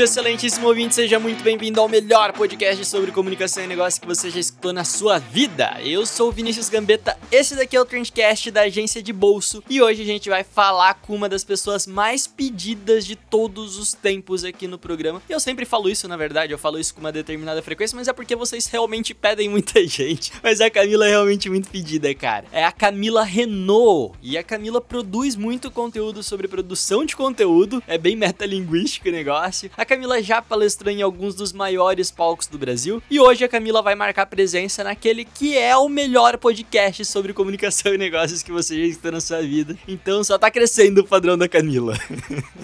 [0.00, 4.30] Salve, excelentíssimo ouvinte, seja muito bem-vindo ao melhor podcast sobre comunicação e negócio que você
[4.30, 5.76] já escutou na sua vida.
[5.82, 9.82] Eu sou o Vinícius Gambetta, esse daqui é o Trendcast da agência de bolso e
[9.82, 14.44] hoje a gente vai falar com uma das pessoas mais pedidas de todos os tempos
[14.44, 15.22] aqui no programa.
[15.28, 18.12] Eu sempre falo isso, na verdade, eu falo isso com uma determinada frequência, mas é
[18.12, 20.32] porque vocês realmente pedem muita gente.
[20.42, 22.46] Mas a Camila é realmente muito pedida, cara.
[22.52, 27.98] É a Camila Renault e a Camila produz muito conteúdo sobre produção de conteúdo, é
[27.98, 29.70] bem metalinguístico o negócio.
[29.76, 33.82] A Camila já palestrou em alguns dos maiores palcos do Brasil e hoje a Camila
[33.82, 38.82] vai marcar presença naquele que é o melhor podcast sobre comunicação e negócios que você
[38.82, 39.76] já está na sua vida.
[39.88, 41.98] Então só tá crescendo o padrão da Camila.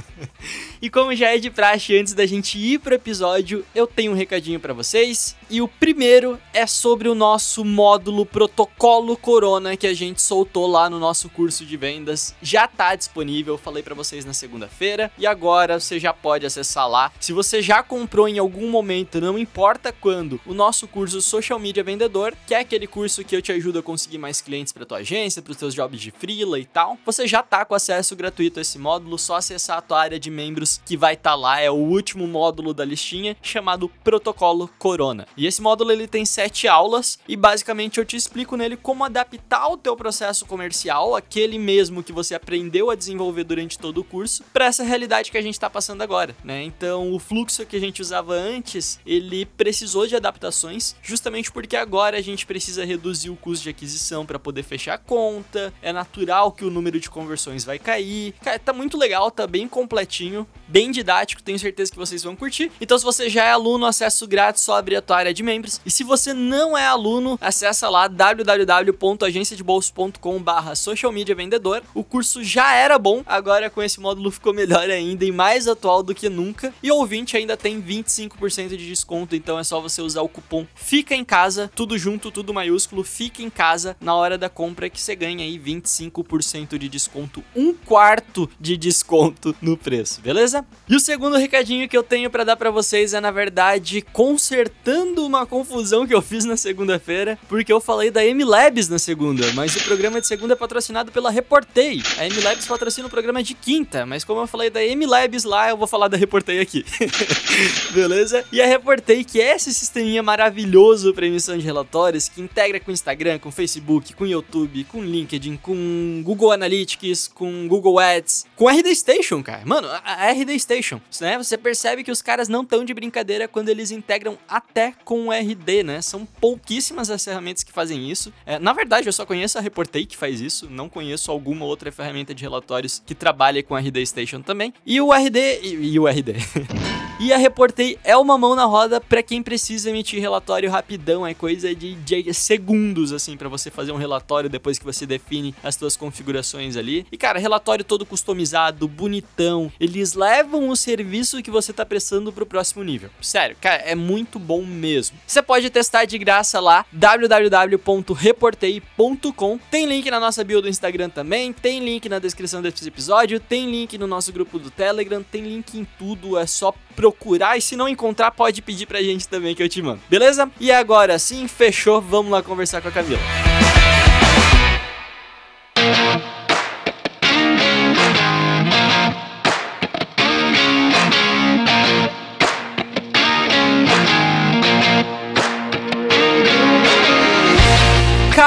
[0.81, 4.15] e como já é de praxe antes da gente ir pro episódio, eu tenho um
[4.15, 5.35] recadinho para vocês.
[5.51, 10.89] E o primeiro é sobre o nosso módulo Protocolo Corona que a gente soltou lá
[10.89, 12.37] no nosso curso de vendas.
[12.41, 17.11] Já tá disponível, falei para vocês na segunda-feira e agora você já pode acessar lá.
[17.19, 21.83] Se você já comprou em algum momento, não importa quando, o nosso curso Social Media
[21.83, 24.99] Vendedor, que é aquele curso que eu te ajudo a conseguir mais clientes para tua
[24.99, 28.59] agência, para os teus jobs de freela e tal, você já tá com acesso gratuito
[28.59, 31.61] a esse módulo, só acessar a tua área de membros que vai estar tá lá,
[31.61, 35.27] é o último módulo da listinha, chamado Protocolo Corona.
[35.37, 39.69] E esse módulo ele tem sete aulas e basicamente eu te explico nele como adaptar
[39.69, 44.45] o teu processo comercial, aquele mesmo que você aprendeu a desenvolver durante todo o curso,
[44.53, 46.63] para essa realidade que a gente está passando agora, né?
[46.63, 52.19] Então, o fluxo que a gente usava antes, ele precisou de adaptações, justamente porque agora
[52.19, 55.73] a gente precisa reduzir o custo de aquisição para poder fechar a conta.
[55.83, 58.35] É natural que o número de conversões vai cair.
[58.43, 62.71] Cara, tá muito legal, tá bem completinho, bem didático, tenho certeza que vocês vão curtir.
[62.81, 65.81] Então, se você já é aluno, acesso grátis, só abrir a tua área de membros.
[65.85, 71.83] E se você não é aluno, acessa lá www.agenciadebolso.com/barra social media vendedor.
[71.95, 76.03] O curso já era bom, agora com esse módulo ficou melhor ainda e mais atual
[76.03, 76.75] do que nunca.
[76.83, 81.15] E ouvinte ainda tem 25% de desconto, então é só você usar o cupom Fica
[81.15, 85.15] em Casa, tudo junto, tudo maiúsculo, Fica em Casa na hora da compra que você
[85.15, 90.65] ganha aí 25% de desconto, um quarto de desconto no preço, beleza?
[90.89, 95.27] E o segundo recadinho que eu tenho para dar para vocês é na verdade consertando
[95.27, 99.77] uma confusão que eu fiz na segunda-feira, porque eu falei da M-Labs na segunda, mas
[99.77, 102.03] o programa de segunda é patrocinado pela Reportei.
[102.19, 105.77] A M-Labs patrocina o programa de quinta, mas como eu falei da M-Labs lá, eu
[105.77, 106.85] vou falar da Reportei aqui.
[107.93, 108.45] Beleza?
[108.53, 112.91] E a Reportei, que é esse sisteminha maravilhoso para emissão de relatórios, que integra com
[112.91, 118.95] Instagram, com Facebook, com YouTube, com LinkedIn, com Google Analytics, com Google Ads, com RD
[118.95, 119.63] Station, cara.
[119.65, 121.37] Mano, a RD Station, né?
[121.39, 125.33] Você percebe que os caras não estão de brincadeira quando eles integram até com o
[125.33, 126.01] RD, né?
[126.01, 128.33] São pouquíssimas as ferramentas que fazem isso.
[128.45, 131.91] É, na verdade, eu só conheço a Reportei que faz isso, não conheço alguma outra
[131.91, 134.73] ferramenta de relatórios que trabalhe com RD Station também.
[134.85, 136.35] E o RD e, e o RD.
[137.19, 141.33] E a Reportei é uma mão na roda para quem precisa emitir relatório rapidão, é
[141.33, 145.77] coisa de, de segundos assim para você fazer um relatório depois que você define as
[145.77, 147.07] suas configurações ali.
[147.11, 149.73] E cara, relatório todo customizado, bonitão.
[149.81, 153.09] Eles levam o serviço que você tá prestando pro próximo nível.
[153.23, 155.17] Sério, cara, é muito bom mesmo.
[155.27, 159.59] Você pode testar de graça lá www.reportei.com.
[159.71, 163.71] Tem link na nossa bio do Instagram também, tem link na descrição desse episódio, tem
[163.71, 167.77] link no nosso grupo do Telegram, tem link em tudo, é só procurar e se
[167.77, 170.01] não encontrar, pode pedir pra gente também que eu te mando.
[170.09, 170.51] Beleza?
[170.59, 173.21] E agora sim, fechou, vamos lá conversar com a Camila.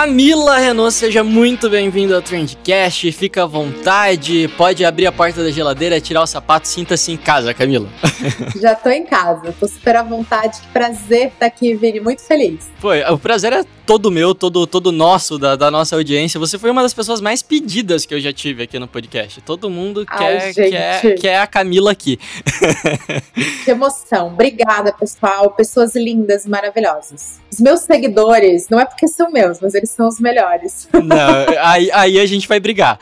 [0.09, 3.11] Camila Renault, seja muito bem-vindo ao Trendcast.
[3.11, 7.53] Fica à vontade, pode abrir a porta da geladeira, tirar o sapato, sinta-se em casa,
[7.53, 7.87] Camila.
[8.59, 10.61] Já tô em casa, tô super à vontade.
[10.61, 12.71] Que prazer estar aqui, Vini, muito feliz.
[12.79, 16.39] Foi, o prazer é todo meu, todo, todo nosso, da, da nossa audiência.
[16.39, 19.41] Você foi uma das pessoas mais pedidas que eu já tive aqui no podcast.
[19.41, 22.19] Todo mundo Ai, quer, quer, quer a Camila aqui.
[23.63, 24.27] Que emoção.
[24.27, 25.51] Obrigada, pessoal.
[25.51, 27.39] Pessoas lindas, maravilhosas.
[27.51, 30.87] Os meus seguidores, não é porque são meus, mas eles são os melhores.
[30.93, 32.97] Não, aí, aí a gente vai brigar.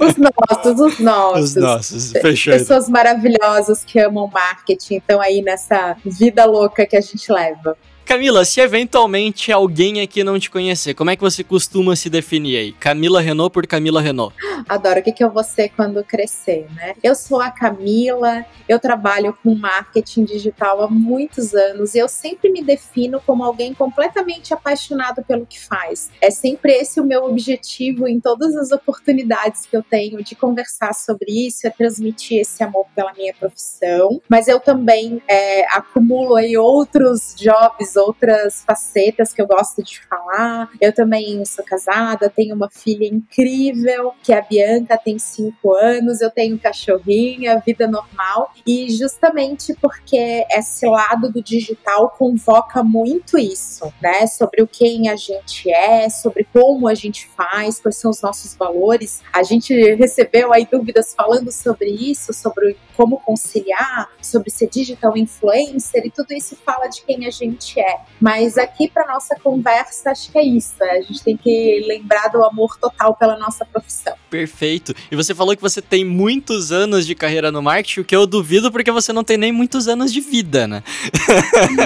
[0.00, 1.50] Os nossos, os nossos.
[1.50, 2.54] Os nossos, fechou.
[2.54, 7.76] Pessoas maravilhosas que amam marketing, estão aí nessa vida louca que a gente leva.
[8.04, 12.56] Camila, se eventualmente alguém aqui não te conhecer, como é que você costuma se definir
[12.56, 12.72] aí?
[12.72, 14.34] Camila Renault por Camila Renault.
[14.68, 15.00] Adoro.
[15.00, 16.94] O que, que eu vou ser quando crescer, né?
[17.02, 22.50] Eu sou a Camila, eu trabalho com marketing digital há muitos anos e eu sempre
[22.50, 26.10] me defino como alguém completamente apaixonado pelo que faz.
[26.20, 30.94] É sempre esse o meu objetivo em todas as oportunidades que eu tenho de conversar
[30.94, 34.20] sobre isso, é transmitir esse amor pela minha profissão.
[34.28, 40.70] Mas eu também é, acumulo aí outros jobs, outras facetas que eu gosto de falar.
[40.80, 46.20] Eu também sou casada, tenho uma filha incrível, que é a Bianca, tem cinco anos,
[46.20, 48.52] eu tenho cachorrinha, vida normal.
[48.66, 54.26] E justamente porque esse lado do digital convoca muito isso, né?
[54.26, 58.54] Sobre o quem a gente é, sobre como a gente faz, quais são os nossos
[58.54, 59.22] valores.
[59.32, 66.04] A gente recebeu aí dúvidas falando sobre isso, sobre como conciliar, sobre ser digital influencer
[66.04, 67.81] e tudo isso fala de quem a gente é.
[68.20, 70.90] Mas aqui para nossa conversa acho que é isso, né?
[70.90, 74.14] a gente tem que lembrar do amor total pela nossa profissão.
[74.30, 74.94] Perfeito.
[75.10, 78.26] E você falou que você tem muitos anos de carreira no marketing, o que eu
[78.26, 80.82] duvido porque você não tem nem muitos anos de vida, né?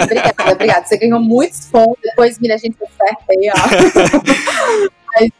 [0.02, 0.86] obrigada, obrigada.
[0.86, 4.90] Você ganhou muitos pontos, depois mira a gente acerta aí, ó.
[5.16, 5.30] Mas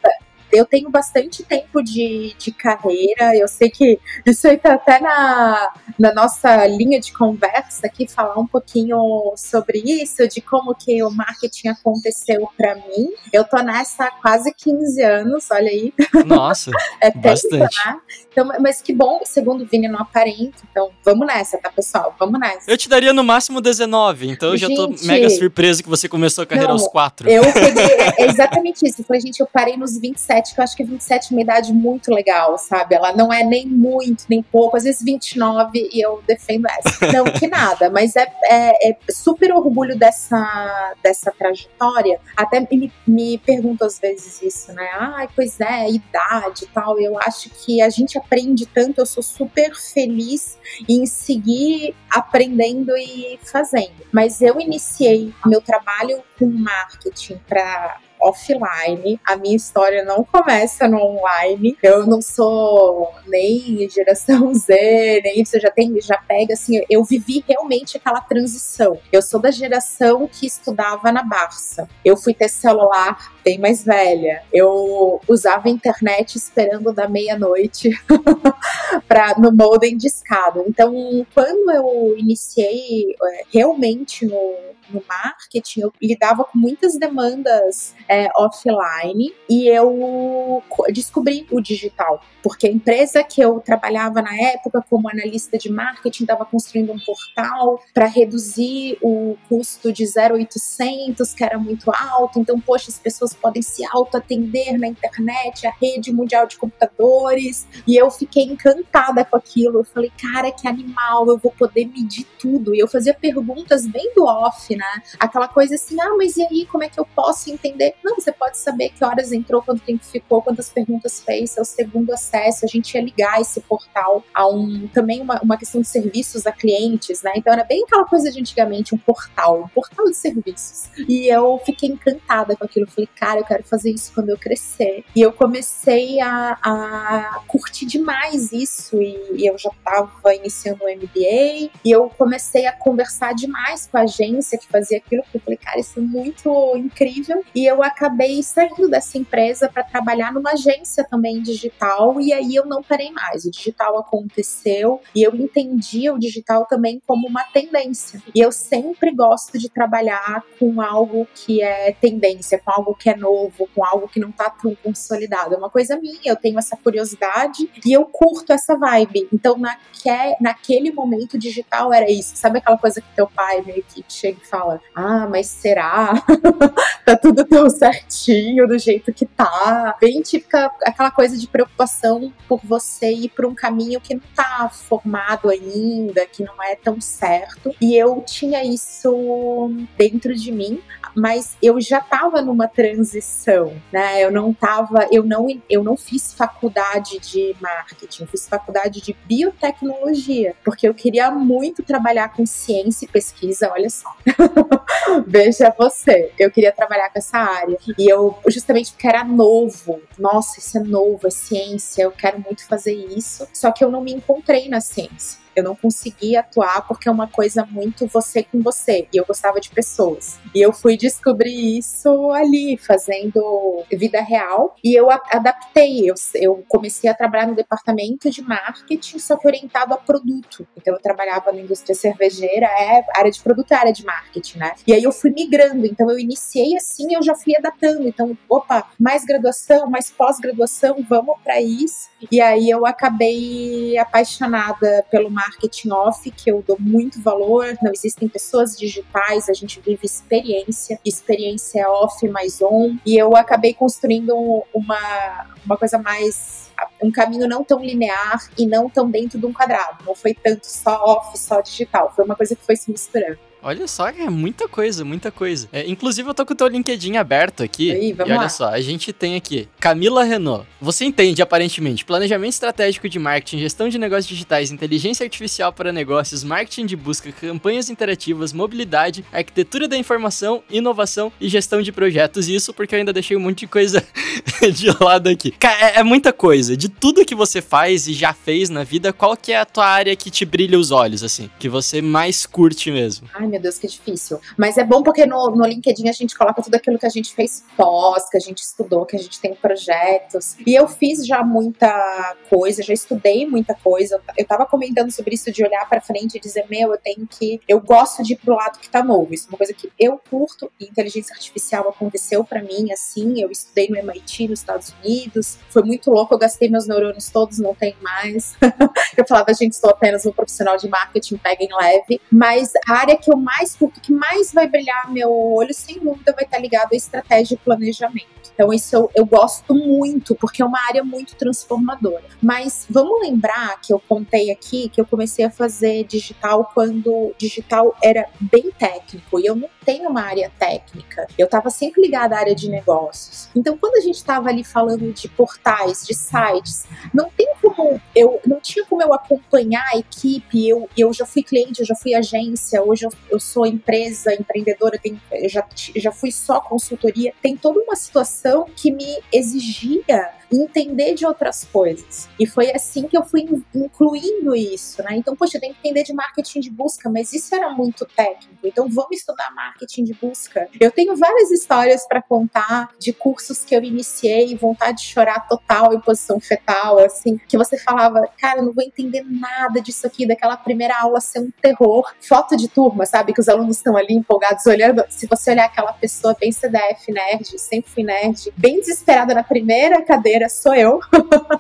[0.57, 5.73] eu tenho bastante tempo de, de carreira, eu sei que isso aí tá até na,
[5.99, 11.11] na nossa linha de conversa aqui, falar um pouquinho sobre isso, de como que o
[11.11, 13.09] marketing aconteceu para mim.
[13.33, 15.93] Eu tô nessa há quase 15 anos, olha aí.
[16.25, 16.71] Nossa,
[17.01, 17.87] é tempo, bastante.
[17.87, 18.01] Né?
[18.37, 20.59] Então, mas que bom, segundo o Vini, não aparenta.
[20.71, 22.15] Então, vamos nessa, tá, pessoal?
[22.19, 22.71] Vamos nessa.
[22.71, 26.07] Eu te daria no máximo 19, então eu gente, já tô mega surpreso que você
[26.07, 27.31] começou a carreira não, aos 4.
[27.31, 29.01] Eu peguei, é exatamente isso.
[29.01, 31.73] Eu falei, gente, eu parei nos 27, que eu acho que 27 é uma idade
[31.73, 32.95] muito legal, sabe?
[32.95, 37.11] Ela não é nem muito, nem pouco, às vezes 29 e eu defendo essa.
[37.11, 42.21] Não, que nada, mas é, é, é super orgulho dessa, dessa trajetória.
[42.37, 44.87] Até me, me pergunto às vezes isso, né?
[44.99, 47.01] Ai, pois é, idade e tal.
[47.01, 50.59] Eu acho que a gente aprende tanto, eu sou super feliz
[50.89, 53.95] em seguir aprendendo e fazendo.
[54.13, 59.21] Mas eu iniciei meu trabalho com marketing para offline.
[59.25, 61.77] A minha história não começa no online.
[61.83, 67.45] Eu não sou nem geração Z, nem você já tem, já pega assim, eu vivi
[67.47, 68.99] realmente aquela transição.
[69.13, 71.89] Eu sou da geração que estudava na Barça.
[72.05, 74.43] Eu fui ter celular bem mais velha.
[74.53, 77.91] Eu usava internet esperando da meia-noite
[79.07, 80.63] para no modem de escada.
[80.67, 88.16] Então, quando eu iniciei é, realmente no no marketing, eu lidava com muitas demandas é,
[88.39, 95.09] offline e eu descobri o digital, porque a empresa que eu trabalhava na época como
[95.09, 101.59] analista de marketing estava construindo um portal para reduzir o custo de 0,800, que era
[101.59, 102.39] muito alto.
[102.39, 107.67] Então, poxa, as pessoas podem se auto-atender na internet, a rede mundial de computadores.
[107.87, 109.81] E eu fiquei encantada com aquilo.
[109.81, 112.75] Eu falei, cara, que animal, eu vou poder medir tudo.
[112.75, 115.03] E eu fazia perguntas bem do off, né?
[115.19, 117.95] Aquela coisa assim, ah, mas e aí, como é que eu posso entender?
[118.07, 122.13] Não, você pode saber que horas entrou, quanto tempo ficou, quantas perguntas fez, seu segundo
[122.13, 122.65] acesso.
[122.65, 126.53] A gente ia ligar esse portal a um também uma, uma questão de serviços a
[126.53, 127.33] clientes, né?
[127.35, 130.89] Então era bem aquela coisa de antigamente, um portal, um portal de serviços.
[131.09, 132.87] E eu fiquei encantada com aquilo.
[132.87, 135.05] Falei, cara, eu quero fazer isso quando eu crescer.
[135.13, 139.03] E eu comecei a, a curtir demais isso.
[139.03, 141.73] E, e eu já estava iniciando o MBA.
[141.85, 145.57] E eu comecei a conversar demais com a agência que fazia aquilo, porque eu falei,
[145.59, 147.43] cara, isso é muito incrível.
[147.53, 152.67] E eu acabei saindo dessa empresa para trabalhar numa agência também digital, e aí eu
[152.67, 153.47] não parei mais.
[153.47, 158.23] O digital aconteceu e eu entendi o digital também como uma tendência.
[158.35, 163.17] E eu sempre gosto de trabalhar com algo que é tendência, com algo que é
[163.17, 165.55] novo, com algo que não tá tão consolidado.
[165.55, 169.29] É uma coisa minha, eu tenho essa curiosidade e eu curto essa vibe.
[169.33, 172.37] Então, naque, naquele momento digital era isso.
[172.37, 176.13] Sabe aquela coisa que teu pai meio que chega e fala: Ah, mas será?
[177.05, 179.97] tá tudo tão certinho do jeito que tá.
[180.01, 184.69] Bem típica aquela coisa de preocupação por você ir por um caminho que não tá
[184.73, 187.75] formado ainda, que não é tão certo.
[187.81, 190.81] E eu tinha isso dentro de mim,
[191.17, 194.23] mas eu já tava numa transição, né?
[194.23, 199.17] Eu não tava, eu não, eu não fiz faculdade de marketing, eu fiz faculdade de
[199.25, 204.15] biotecnologia, porque eu queria muito trabalhar com ciência e pesquisa, olha só.
[205.27, 207.79] Veja você, eu queria trabalhar com essa área.
[207.99, 212.67] E eu, justamente porque era novo, nossa, isso é novo, é ciência, eu quero muito
[212.67, 213.49] fazer isso.
[213.53, 215.46] Só que eu não me encontrei na ciência.
[215.57, 219.09] Eu não conseguia atuar porque é uma coisa muito você com você.
[219.13, 220.39] E eu gostava de pessoas.
[220.55, 224.77] E eu fui descobrir isso ali, fazendo vida real.
[224.85, 226.11] E eu adaptei.
[226.11, 230.67] Eu, eu comecei a trabalhar no departamento de marketing, só que orientado a produto.
[230.77, 234.75] Então eu trabalhava na indústria cervejeira, é área de produto, é área de marketing, né?
[234.87, 235.87] E aí eu fui migrando.
[235.87, 238.07] Então eu iniciei assim, eu já fui adaptando.
[238.07, 242.09] Então, opa, mais graduação, mais pós-graduação, vamos para isso.
[242.31, 245.46] E aí eu acabei apaixonada pelo marketing
[245.93, 247.77] off, que eu dou muito valor.
[247.83, 252.97] Não existem pessoas digitais, a gente vive experiência, experiência off mais on.
[253.05, 254.35] E eu acabei construindo
[254.73, 256.67] uma, uma coisa mais
[257.03, 260.05] um caminho não tão linear e não tão dentro de um quadrado.
[260.05, 262.13] Não foi tanto só off, só digital.
[262.15, 263.39] Foi uma coisa que foi se misturando.
[263.67, 265.69] Olha só, é muita coisa, muita coisa.
[265.73, 267.91] É, inclusive, eu tô com o teu LinkedIn aberto aqui.
[267.91, 268.49] Aí, e olha lá.
[268.49, 270.65] só, a gente tem aqui Camila Renault.
[270.81, 276.45] Você entende, aparentemente, planejamento estratégico de marketing, gestão de negócios digitais, inteligência artificial para negócios,
[276.45, 282.49] marketing de busca, campanhas interativas, mobilidade, arquitetura da informação, inovação e gestão de projetos.
[282.49, 284.01] Isso porque eu ainda deixei um monte de coisa
[284.73, 285.53] de lado aqui.
[285.61, 286.77] É, é muita coisa.
[286.77, 289.89] De tudo que você faz e já fez na vida, qual que é a tua
[289.89, 291.51] área que te brilha os olhos, assim?
[291.59, 293.29] Que você mais curte mesmo?
[293.35, 294.41] Ai, meu Deus, que difícil.
[294.57, 297.35] Mas é bom porque no, no LinkedIn a gente coloca tudo aquilo que a gente
[297.35, 300.57] fez pós, que a gente estudou, que a gente tem projetos.
[300.67, 304.21] E eu fiz já muita coisa, já estudei muita coisa.
[304.37, 307.61] Eu tava comentando sobre isso de olhar para frente e dizer, meu, eu tenho que.
[307.69, 309.33] Eu gosto de ir pro lado que tá novo.
[309.33, 310.71] Isso é uma coisa que eu curto.
[310.81, 313.41] E inteligência artificial aconteceu para mim assim.
[313.41, 315.59] Eu estudei no MIT nos Estados Unidos.
[315.71, 318.55] Foi muito louco, eu gastei meus neurônios todos, não tenho mais.
[319.17, 322.21] eu falava, gente, estou apenas um profissional de marketing, peguem leve.
[322.31, 326.33] Mas a área que eu mais curto, que mais vai brilhar meu olho, sem dúvida,
[326.33, 328.37] vai estar ligado à estratégia e planejamento.
[328.57, 332.25] Então, isso eu, eu, gosto muito, porque é uma área muito transformadora.
[332.43, 337.95] Mas vamos lembrar que eu contei aqui que eu comecei a fazer digital quando digital
[338.03, 341.27] era bem técnico e eu não tenho uma área técnica.
[341.37, 343.51] Eu estava sempre ligada à área de negócios.
[343.55, 348.41] Então, quando a gente estava ali falando de portais, de sites, não tem como eu
[348.47, 350.69] não tinha como eu acompanhar a equipe.
[350.69, 354.99] Eu, eu já fui cliente, eu já fui agência, hoje eu, eu sou empresa, empreendedora,
[355.05, 357.35] eu já, já fui só consultoria.
[357.43, 362.29] Tem toda uma situação que me exigia entender de outras coisas.
[362.39, 365.17] E foi assim que eu fui incluindo isso, né?
[365.17, 368.55] Então, poxa, eu tenho que entender de marketing de busca, mas isso era muito técnico.
[368.65, 370.69] Então, vamos estudar marketing de busca.
[370.81, 375.93] Eu tenho várias histórias para contar de cursos que eu iniciei, vontade de chorar total
[375.93, 380.27] em posição fetal, assim, que você falava, cara, eu não vou entender nada disso aqui,
[380.27, 382.13] daquela primeira aula ser um terror.
[382.21, 383.33] Foto de turma, sabe?
[383.33, 385.05] Que os alunos estão ali empolgados olhando.
[385.09, 390.03] Se você olhar aquela pessoa bem CDF nerd, sempre fui nerd, bem desesperada na primeira
[390.03, 391.01] cadeira sou eu.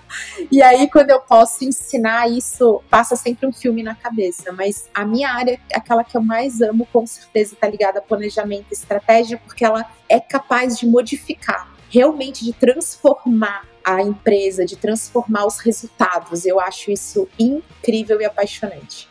[0.51, 4.53] e aí, quando eu posso ensinar isso, passa sempre um filme na cabeça.
[4.53, 8.67] Mas a minha área, aquela que eu mais amo, com certeza está ligada a planejamento
[8.71, 15.47] e estratégia, porque ela é capaz de modificar, realmente de transformar a empresa, de transformar
[15.47, 16.45] os resultados.
[16.45, 19.09] Eu acho isso incrível e apaixonante.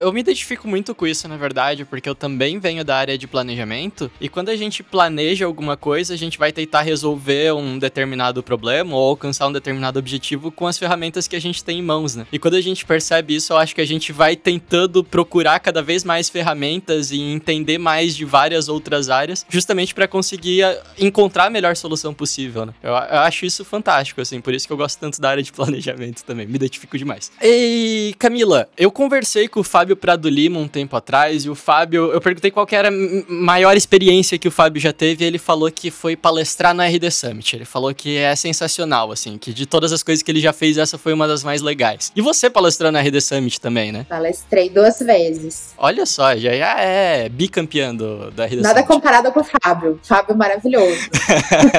[0.00, 3.26] Eu me identifico muito com isso, na verdade, porque eu também venho da área de
[3.26, 8.40] planejamento e quando a gente planeja alguma coisa, a gente vai tentar resolver um determinado
[8.40, 12.14] problema ou alcançar um determinado objetivo com as ferramentas que a gente tem em mãos,
[12.14, 12.28] né?
[12.30, 15.82] E quando a gente percebe isso, eu acho que a gente vai tentando procurar cada
[15.82, 21.46] vez mais ferramentas e entender mais de várias outras áreas, justamente para conseguir ah, encontrar
[21.46, 22.72] a melhor solução possível, né?
[22.84, 25.50] Eu, eu, acho isso fantástico, assim, por isso que eu gosto tanto da área de
[25.52, 27.32] planejamento também, me identifico demais.
[27.42, 31.54] E Camila, eu conversei com o Fábio Fábio Prado Lima um tempo atrás, e o
[31.54, 32.92] Fábio, eu perguntei qual era a
[33.28, 37.10] maior experiência que o Fábio já teve, e ele falou que foi palestrar no RD
[37.10, 37.56] Summit.
[37.56, 40.76] Ele falou que é sensacional, assim, que de todas as coisas que ele já fez,
[40.76, 42.12] essa foi uma das mais legais.
[42.14, 44.04] E você palestrou no RD Summit também, né?
[44.08, 45.74] Palestrei duas vezes.
[45.78, 48.62] Olha só, já é bicampeão do, do RD Nada Summit.
[48.62, 50.00] Nada comparado com o Fábio.
[50.02, 51.08] Fábio maravilhoso.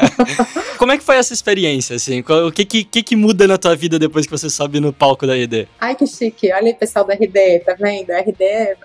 [0.79, 2.23] Como é que foi essa experiência, assim?
[2.47, 5.27] O que que, que que muda na tua vida depois que você sobe no palco
[5.27, 5.67] da RD?
[5.79, 6.51] Ai, que chique.
[6.51, 7.98] Olha aí, pessoal da RD, tá vendo?
[8.05, 8.77] Do RD é,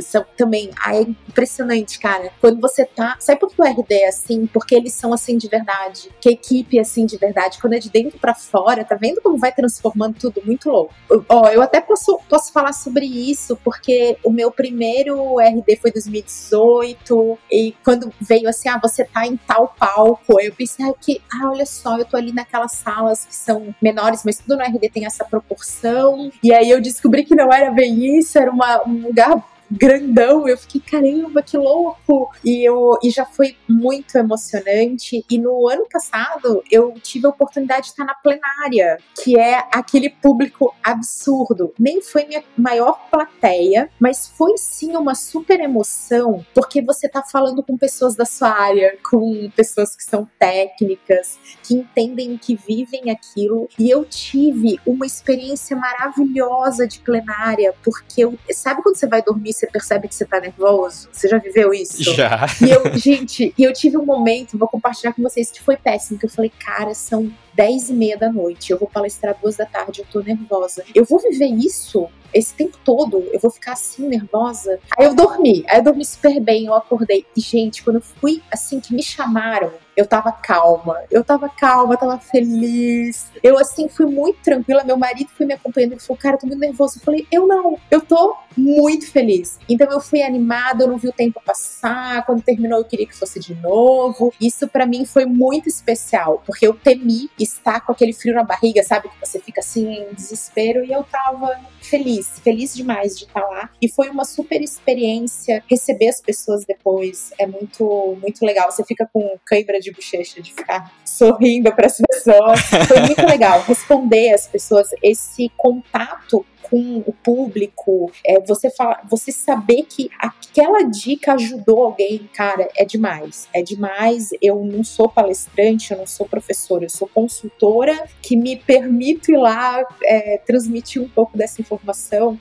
[0.00, 0.70] são também.
[0.82, 2.30] Ah, é impressionante, cara.
[2.40, 3.16] Quando você tá.
[3.18, 4.46] Sabe por que o RD é assim?
[4.46, 6.10] Porque eles são assim de verdade.
[6.20, 7.58] Que a equipe é assim de verdade.
[7.60, 10.42] Quando é de dentro para fora, tá vendo como vai transformando tudo?
[10.44, 10.94] Muito louco.
[11.28, 17.38] Ó, eu até posso, posso falar sobre isso, porque o meu primeiro RD foi 2018.
[17.50, 21.50] E quando veio assim, ah, você tá em tal palco, eu pensei ah, que, ah,
[21.50, 25.06] olha só, eu tô ali naquelas salas que são menores, mas tudo no RD tem
[25.06, 26.30] essa proporção.
[26.42, 29.42] E aí eu descobri que não era bem isso, era uma, um lugar
[29.72, 30.48] grandão.
[30.48, 32.30] Eu fiquei, caramba, que louco!
[32.44, 35.24] E, eu, e já foi muito emocionante.
[35.30, 40.10] E no ano passado, eu tive a oportunidade de estar na plenária, que é aquele
[40.10, 41.72] público absurdo.
[41.78, 47.62] Nem foi minha maior plateia, mas foi sim uma super emoção, porque você tá falando
[47.62, 53.68] com pessoas da sua área, com pessoas que são técnicas, que entendem, que vivem aquilo.
[53.78, 59.52] E eu tive uma experiência maravilhosa de plenária, porque eu, sabe quando você vai dormir
[59.62, 61.08] você percebe que você tá nervoso?
[61.12, 62.02] Você já viveu isso?
[62.02, 62.46] Já.
[62.60, 66.18] E eu, gente, e eu tive um momento, vou compartilhar com vocês, que foi péssimo,
[66.18, 69.66] que eu falei, cara, são 10 e meia da noite, eu vou palestrar duas da
[69.66, 70.84] tarde, eu tô nervosa.
[70.94, 74.78] Eu vou viver isso esse tempo todo, eu vou ficar assim, nervosa.
[74.96, 77.26] Aí eu dormi, aí eu dormi super bem, eu acordei.
[77.36, 81.96] E, gente, quando eu fui, assim, que me chamaram, eu tava calma, eu tava calma,
[81.96, 83.30] tava feliz.
[83.42, 84.82] Eu, assim, fui muito tranquila.
[84.84, 86.98] Meu marido foi me acompanhando, ele falou, cara, eu tô muito nervoso.
[86.98, 89.58] Eu falei, eu não, eu tô muito feliz.
[89.68, 92.24] Então eu fui animada, eu não vi o tempo passar.
[92.24, 94.32] Quando terminou, eu queria que fosse de novo.
[94.40, 98.82] Isso para mim foi muito especial, porque eu temi estar com aquele frio na barriga,
[98.82, 99.08] sabe?
[99.08, 100.84] Que você fica assim em desespero.
[100.84, 103.70] E eu tava feliz, feliz demais de estar lá.
[103.80, 107.32] E foi uma super experiência receber as pessoas depois.
[107.38, 108.70] É muito, muito legal.
[108.70, 112.60] Você fica com cãibra de bochecha de ficar sorrindo para as pessoas.
[112.88, 119.30] Foi muito legal responder as pessoas esse contato com o público, é, você falar, você
[119.30, 123.46] saber que aquela dica ajudou alguém, cara, é demais.
[123.52, 124.30] É demais.
[124.40, 129.36] Eu não sou palestrante, eu não sou professora, eu sou consultora que me permito ir
[129.36, 131.71] lá é, transmitir um pouco dessa informação.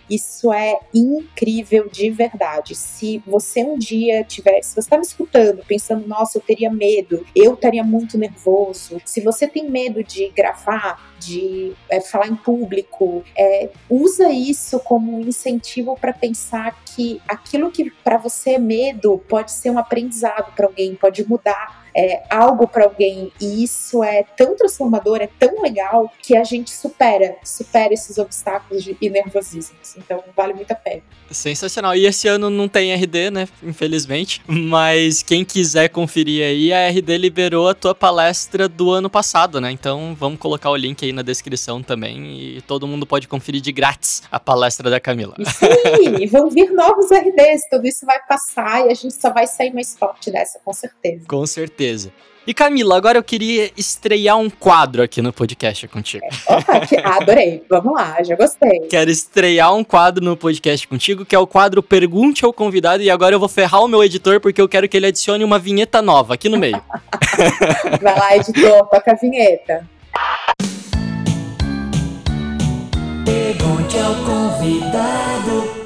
[0.10, 2.76] Isso é incrível de verdade.
[2.76, 7.26] Se você um dia tiver, se você está me escutando, pensando, nossa, eu teria medo,
[7.36, 9.02] eu estaria muito nervoso.
[9.06, 15.18] Se você tem medo de gravar, de é, falar em público, é, usa isso como
[15.18, 20.54] um incentivo para pensar que aquilo que para você é medo pode ser um aprendizado
[20.56, 25.62] para alguém, pode mudar é, algo para alguém e isso é tão transformador, é tão
[25.62, 29.96] legal que a gente supera, supera esses obstáculos de, e nervosismos.
[29.98, 31.02] Então vale muito a pena.
[31.30, 31.96] Sensacional.
[31.96, 33.48] E esse ano não tem RD, né?
[33.64, 34.42] Infelizmente.
[34.48, 39.72] Mas quem quiser conferir aí, a RD liberou a tua palestra do ano passado, né?
[39.72, 43.72] Então vamos colocar o link aí na descrição também e todo mundo pode conferir de
[43.72, 45.36] grátis a palestra da Camila.
[45.46, 49.74] Sim, vão vir novos RDs, tudo isso vai passar e a gente só vai sair
[49.74, 51.26] mais forte dessa, com certeza.
[51.28, 52.12] Com certeza certeza.
[52.46, 56.26] E Camila, agora eu queria estrear um quadro aqui no podcast contigo.
[56.48, 57.64] Opa, que, adorei.
[57.70, 58.80] Vamos lá, já gostei.
[58.90, 63.04] Quero estrear um quadro no podcast contigo, que é o quadro Pergunte ao Convidado.
[63.04, 65.60] E agora eu vou ferrar o meu editor, porque eu quero que ele adicione uma
[65.60, 66.82] vinheta nova aqui no meio.
[68.02, 69.88] Vai lá, editor, toca a vinheta.
[73.24, 75.81] Pergunte ao convidado.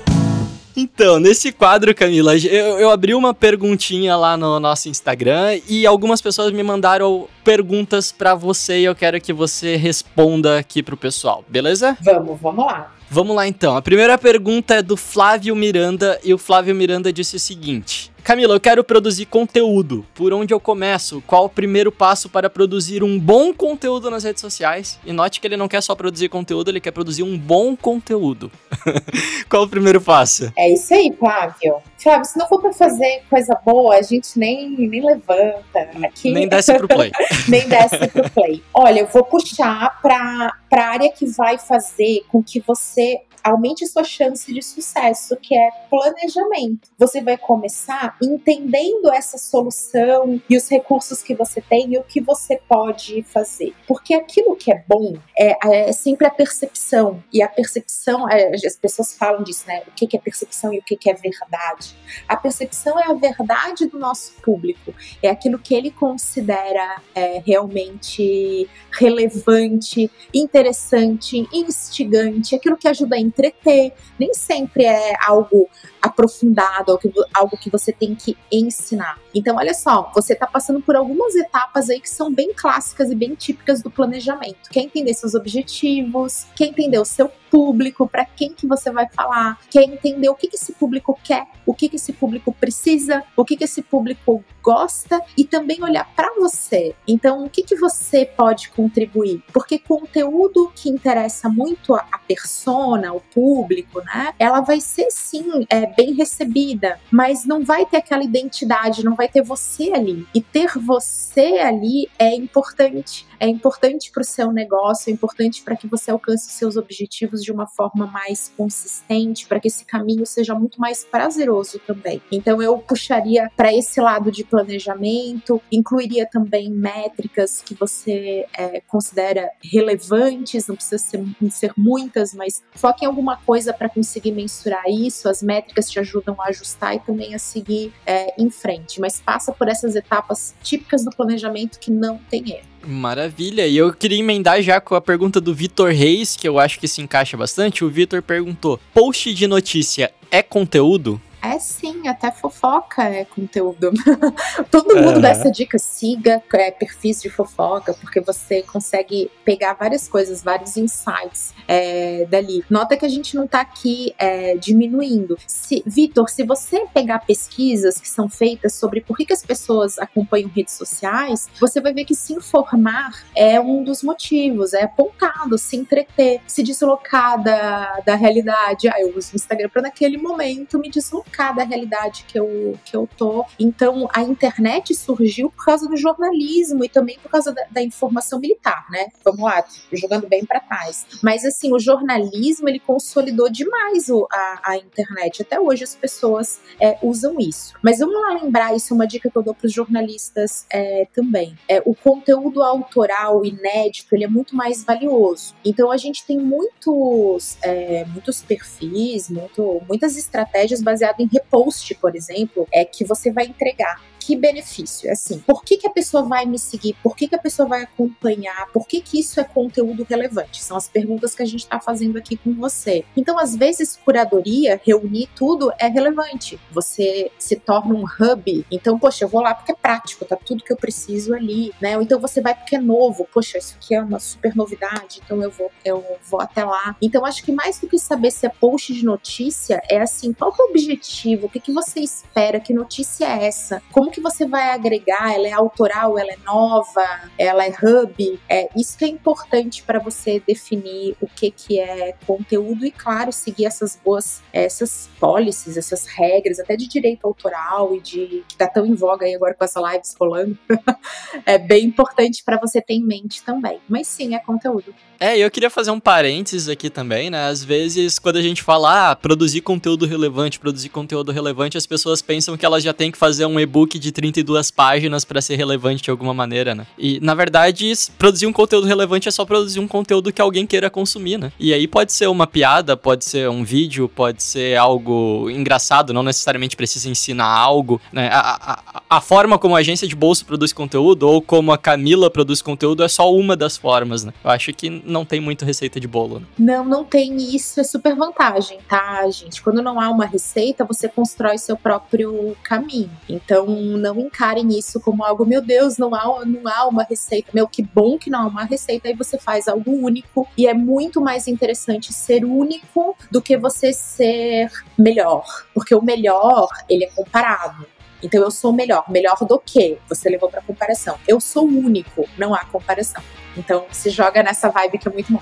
[0.86, 6.22] Então, nesse quadro, Camila, eu, eu, abri uma perguntinha lá no nosso Instagram e algumas
[6.22, 11.44] pessoas me mandaram perguntas para você e eu quero que você responda aqui pro pessoal,
[11.48, 11.98] beleza?
[12.02, 12.92] Vamos, vamos lá.
[13.10, 13.76] Vamos lá então.
[13.76, 18.56] A primeira pergunta é do Flávio Miranda e o Flávio Miranda disse o seguinte: Camila,
[18.56, 20.04] eu quero produzir conteúdo.
[20.16, 21.22] Por onde eu começo?
[21.28, 25.00] Qual o primeiro passo para produzir um bom conteúdo nas redes sociais?
[25.06, 28.52] E note que ele não quer só produzir conteúdo, ele quer produzir um bom conteúdo.
[29.48, 30.52] Qual o primeiro passo?
[30.58, 31.76] É isso aí, Flávio.
[32.00, 35.92] Flávio, se não for para fazer coisa boa, a gente nem, nem levanta.
[36.04, 36.32] Aqui.
[36.32, 37.12] Nem desce pro play.
[37.48, 38.64] nem desce pro play.
[38.74, 44.04] Olha, eu vou puxar para a área que vai fazer com que você aumente sua
[44.04, 46.90] chance de sucesso, que é planejamento.
[46.98, 52.22] Você vai começar entendendo essa solução e os recursos que você tem e o que
[52.22, 53.74] você pode fazer.
[53.88, 57.24] Porque aquilo que é bom é, é sempre a percepção.
[57.32, 59.84] E a percepção, é, as pessoas falam disso, né?
[59.88, 61.96] O que é percepção e o que é verdade.
[62.28, 64.94] A percepção é a verdade do nosso público.
[65.22, 73.94] É aquilo que ele considera é, realmente relevante, interessante, instigante, aquilo que ajuda a entreter.
[74.20, 75.70] Nem sempre é algo
[76.02, 77.00] aprofundado,
[77.34, 79.18] algo que você tem que ensinar.
[79.36, 83.16] Então, olha só, você está passando por algumas etapas aí que são bem clássicas e
[83.16, 84.70] bem típicas do planejamento.
[84.72, 89.60] Quer entender seus objetivos, quer entender o seu público, para quem que você vai falar,
[89.70, 93.46] quer entender o que, que esse público quer, o que, que esse público precisa, o
[93.46, 96.94] que, que esse público gosta e também olhar para você.
[97.08, 99.42] Então, o que, que você pode contribuir?
[99.54, 104.34] Porque conteúdo que interessa muito a, persona, o público, né?
[104.40, 109.25] Ela vai ser sim é, bem recebida, mas não vai ter aquela identidade, não vai
[109.26, 110.28] vai ter você ali.
[110.34, 113.28] E ter você ali é importante.
[113.40, 117.44] É importante para o seu negócio, é importante para que você alcance os seus objetivos
[117.44, 122.22] de uma forma mais consistente, para que esse caminho seja muito mais prazeroso também.
[122.32, 129.50] Então eu puxaria para esse lado de planejamento, incluiria também métricas que você é, considera
[129.62, 135.30] relevantes, não precisa ser, ser muitas, mas foque em alguma coisa para conseguir mensurar isso.
[135.30, 139.52] As métricas te ajudam a ajustar e também a seguir é, em frente, mas passa
[139.52, 142.75] por essas etapas típicas do planejamento que não tem erro.
[142.86, 143.68] Maravilha.
[143.68, 146.88] E eu queria emendar já com a pergunta do Vitor Reis, que eu acho que
[146.88, 147.84] se encaixa bastante.
[147.84, 151.22] O Vitor perguntou: post de notícia é conteúdo?
[151.46, 153.92] É sim, até fofoca é conteúdo.
[154.72, 155.22] Todo mundo uhum.
[155.22, 160.76] dá essa dica, siga é, perfis de fofoca, porque você consegue pegar várias coisas, vários
[160.76, 162.66] insights é, dali.
[162.68, 165.38] Nota que a gente não tá aqui é, diminuindo.
[165.46, 170.00] Se, Vitor, se você pegar pesquisas que são feitas sobre por que, que as pessoas
[170.00, 175.60] acompanham redes sociais, você vai ver que se informar é um dos motivos, é apontado,
[175.60, 178.88] se entreter, se deslocar da, da realidade.
[178.88, 182.96] Ah, eu uso o Instagram para naquele momento me deslocar da realidade que eu, que
[182.96, 183.46] eu tô.
[183.60, 188.40] Então, a internet surgiu por causa do jornalismo e também por causa da, da informação
[188.40, 189.08] militar, né?
[189.24, 191.06] Vamos lá, jogando bem para trás.
[191.22, 195.42] Mas, assim, o jornalismo, ele consolidou demais o, a, a internet.
[195.42, 197.74] Até hoje as pessoas é, usam isso.
[197.82, 201.08] Mas vamos lá lembrar, isso é uma dica que eu dou para os jornalistas é,
[201.14, 201.58] também.
[201.68, 205.54] É, o conteúdo autoral, inédito, ele é muito mais valioso.
[205.64, 211.94] Então, a gente tem muitos, é, muitos perfis, muito, muitas estratégias baseadas em em repost,
[211.96, 215.12] por exemplo, é que você vai entregar que benefício?
[215.12, 216.96] Assim, por que, que a pessoa vai me seguir?
[217.04, 218.68] Por que, que a pessoa vai acompanhar?
[218.74, 220.64] Por que, que isso é conteúdo relevante?
[220.64, 223.06] São as perguntas que a gente está fazendo aqui com você.
[223.16, 226.60] Então, às vezes, curadoria, reunir tudo é relevante.
[226.72, 228.66] Você se torna um hub.
[228.72, 231.96] Então, poxa, eu vou lá porque é prático, tá tudo que eu preciso ali, né?
[231.96, 233.28] Ou então você vai porque é novo.
[233.32, 236.96] Poxa, isso aqui é uma super novidade, então eu vou, eu vou até lá.
[237.00, 240.52] Então, acho que mais do que saber se é post de notícia, é assim, qual
[240.52, 241.46] que é o objetivo?
[241.46, 242.60] O que, que você espera?
[242.60, 243.84] Que notícia é essa?
[243.92, 245.36] Como que você vai agregar?
[245.36, 247.06] Ela é autoral, ela é nova,
[247.38, 248.40] ela é hub?
[248.48, 253.34] É, isso que é importante para você definir o que, que é conteúdo e, claro,
[253.34, 258.68] seguir essas boas, essas policies, essas regras, até de direito autoral e de que tá
[258.68, 260.58] tão em voga aí agora com essa lives rolando.
[261.46, 263.82] é bem importante para você ter em mente também.
[263.90, 264.96] Mas sim, é conteúdo.
[265.20, 267.48] É, eu queria fazer um parênteses aqui também, né?
[267.48, 272.22] Às vezes, quando a gente fala, ah, produzir conteúdo relevante, produzir conteúdo relevante, as pessoas
[272.22, 276.04] pensam que elas já têm que fazer um e-book de 32 páginas para ser relevante
[276.04, 276.86] de alguma maneira, né?
[276.98, 280.90] E, na verdade, produzir um conteúdo relevante é só produzir um conteúdo que alguém queira
[280.90, 281.52] consumir, né?
[281.60, 286.24] E aí pode ser uma piada, pode ser um vídeo, pode ser algo engraçado, não
[286.24, 288.30] necessariamente precisa ensinar algo, né?
[288.32, 292.30] A, a, a forma como a agência de bolsa produz conteúdo ou como a Camila
[292.30, 294.34] produz conteúdo é só uma das formas, né?
[294.44, 296.40] Eu acho que não tem muito receita de bolo.
[296.40, 296.46] Né?
[296.58, 297.36] Não, não tem.
[297.56, 299.62] isso é super vantagem, tá, gente?
[299.62, 303.12] Quando não há uma receita, você constrói seu próprio caminho.
[303.30, 307.50] Então, não encarem isso como algo, meu Deus, não há, não há uma receita.
[307.54, 309.08] Meu, que bom que não há uma receita.
[309.08, 310.48] Aí você faz algo único.
[310.58, 315.46] E é muito mais interessante ser único do que você ser melhor.
[315.74, 317.86] Porque o melhor, ele é comparado.
[318.22, 319.04] Então eu sou melhor.
[319.10, 319.98] Melhor do que?
[320.10, 321.18] Você levou para comparação.
[321.28, 323.24] Eu sou único, não há comparação.
[323.58, 325.42] Então se joga nessa vibe que é muito bom.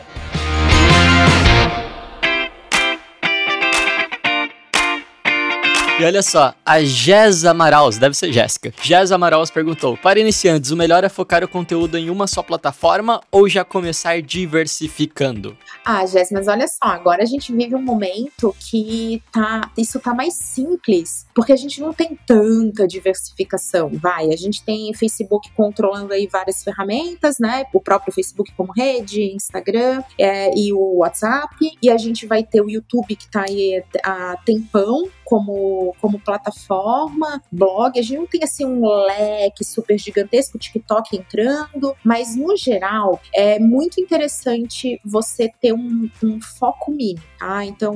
[5.99, 8.73] E olha só, a Jess Amaraus, deve ser Jéssica.
[8.81, 13.21] Jess Amaraus perguntou: Para iniciantes, o melhor é focar o conteúdo em uma só plataforma
[13.31, 15.55] ou já começar diversificando?
[15.85, 20.15] Ah, Jess, mas olha só, agora a gente vive um momento que tá, isso tá
[20.15, 23.91] mais simples, porque a gente não tem tanta diversificação.
[23.93, 27.65] Vai, a gente tem Facebook controlando aí várias ferramentas, né?
[27.71, 32.61] O próprio Facebook como rede, Instagram é, e o WhatsApp, e a gente vai ter
[32.61, 37.97] o YouTube que tá aí há tempão como, como plataforma, blog.
[37.97, 43.57] A gente não tem assim um leque super gigantesco, TikTok entrando, mas no geral é
[43.57, 47.65] muito interessante você ter um, um foco mínimo, tá?
[47.65, 47.95] Então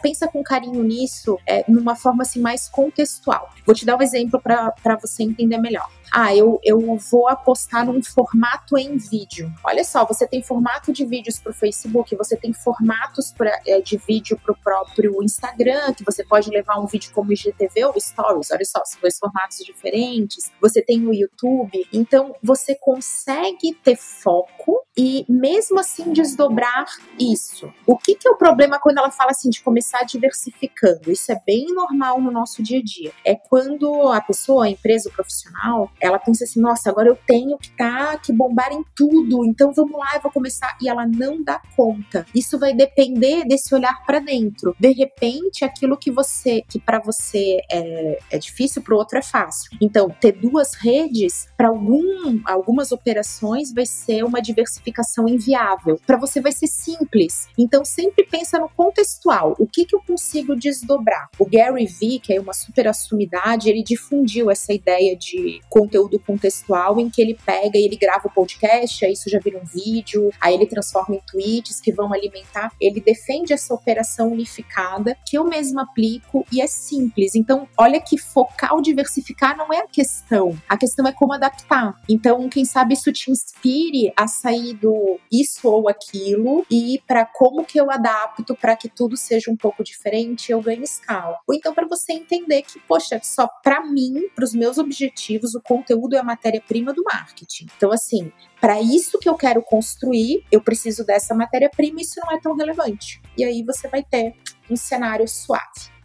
[0.00, 3.50] pensa com carinho nisso, é, numa forma assim mais contextual.
[3.66, 8.02] Vou te dar um exemplo para você entender melhor ah, eu, eu vou apostar num
[8.02, 9.52] formato em vídeo.
[9.64, 13.80] Olha só, você tem formato de vídeos para o Facebook, você tem formatos pra, é,
[13.80, 18.00] de vídeo para o próprio Instagram, que você pode levar um vídeo como IGTV ou
[18.00, 18.50] Stories.
[18.50, 20.50] Olha só, são dois formatos diferentes.
[20.60, 21.86] Você tem o YouTube.
[21.92, 26.86] Então, você consegue ter foco e mesmo assim desdobrar
[27.18, 27.72] isso.
[27.86, 31.10] O que, que é o problema quando ela fala assim de começar diversificando?
[31.10, 33.12] Isso é bem normal no nosso dia a dia.
[33.24, 37.58] É quando a pessoa, a empresa, o profissional, ela pensa assim: nossa, agora eu tenho
[37.58, 40.76] que tá, que bombar em tudo, então vamos lá, eu vou começar.
[40.82, 42.26] E ela não dá conta.
[42.34, 44.74] Isso vai depender desse olhar para dentro.
[44.78, 49.22] De repente, aquilo que você, que para você é, é difícil, para o outro é
[49.22, 49.70] fácil.
[49.80, 56.00] Então, ter duas redes, para algum, algumas operações, vai ser uma diversificação inviável.
[56.06, 57.48] Para você vai ser simples.
[57.58, 59.54] Então, sempre pensa no contextual.
[59.58, 61.28] O que, que eu consigo desdobrar?
[61.38, 67.00] O Gary Vee, que é uma super assumidade, ele difundiu essa ideia de conteúdo contextual
[67.00, 70.30] em que ele pega e ele grava o podcast, aí isso já vira um vídeo,
[70.40, 72.72] aí ele transforma em tweets que vão alimentar.
[72.80, 77.34] Ele defende essa operação unificada que eu mesma aplico e é simples.
[77.34, 80.56] Então, olha que focar diversificar não é a questão.
[80.68, 81.94] A questão é como adaptar.
[82.08, 87.64] Então, quem sabe isso te inspire a sair do isso ou aquilo e para como
[87.64, 91.38] que eu adapto para que tudo seja um pouco diferente, eu ganho escala.
[91.46, 95.60] Ou então para você entender que, poxa, só para mim, para os meus objetivos, o
[95.78, 97.66] conteúdo é a matéria-prima do marketing.
[97.76, 102.40] Então, assim, para isso que eu quero construir, eu preciso dessa matéria-prima isso não é
[102.40, 103.20] tão relevante.
[103.36, 104.34] E aí você vai ter
[104.70, 105.97] um cenário suave.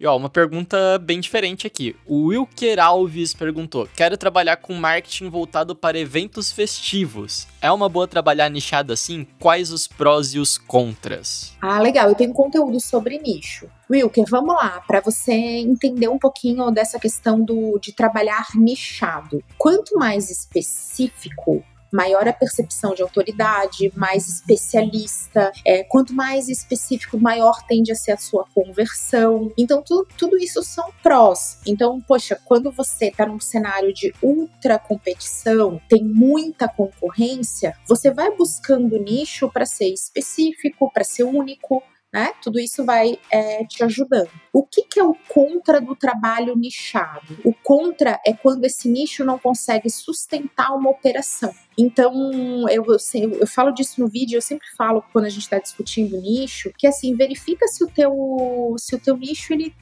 [0.00, 1.94] E ó, uma pergunta bem diferente aqui.
[2.06, 7.46] O Wilker Alves perguntou: Quero trabalhar com marketing voltado para eventos festivos.
[7.60, 9.26] É uma boa trabalhar nichado assim?
[9.38, 11.52] Quais os prós e os contras?
[11.60, 12.08] Ah, legal.
[12.08, 13.68] Eu tenho conteúdo sobre nicho.
[13.90, 19.44] Wilker, vamos lá, para você entender um pouquinho dessa questão do, de trabalhar nichado.
[19.58, 25.52] Quanto mais específico maior a percepção de autoridade, mais especialista.
[25.64, 29.52] É, quanto mais específico, maior tende a ser a sua conversão.
[29.56, 31.58] Então, tu, tudo isso são prós.
[31.66, 38.30] Então, poxa, quando você está num cenário de ultra competição, tem muita concorrência, você vai
[38.34, 42.32] buscando nicho para ser específico, para ser único, né?
[42.42, 44.30] Tudo isso vai é, te ajudando.
[44.52, 47.38] O que, que é o contra do trabalho nichado?
[47.44, 51.54] O contra é quando esse nicho não consegue sustentar uma operação.
[51.80, 55.58] Então, eu, eu, eu falo disso no vídeo, eu sempre falo quando a gente está
[55.58, 59.74] discutindo nicho, que assim, verifica se o teu, se o teu nicho ele,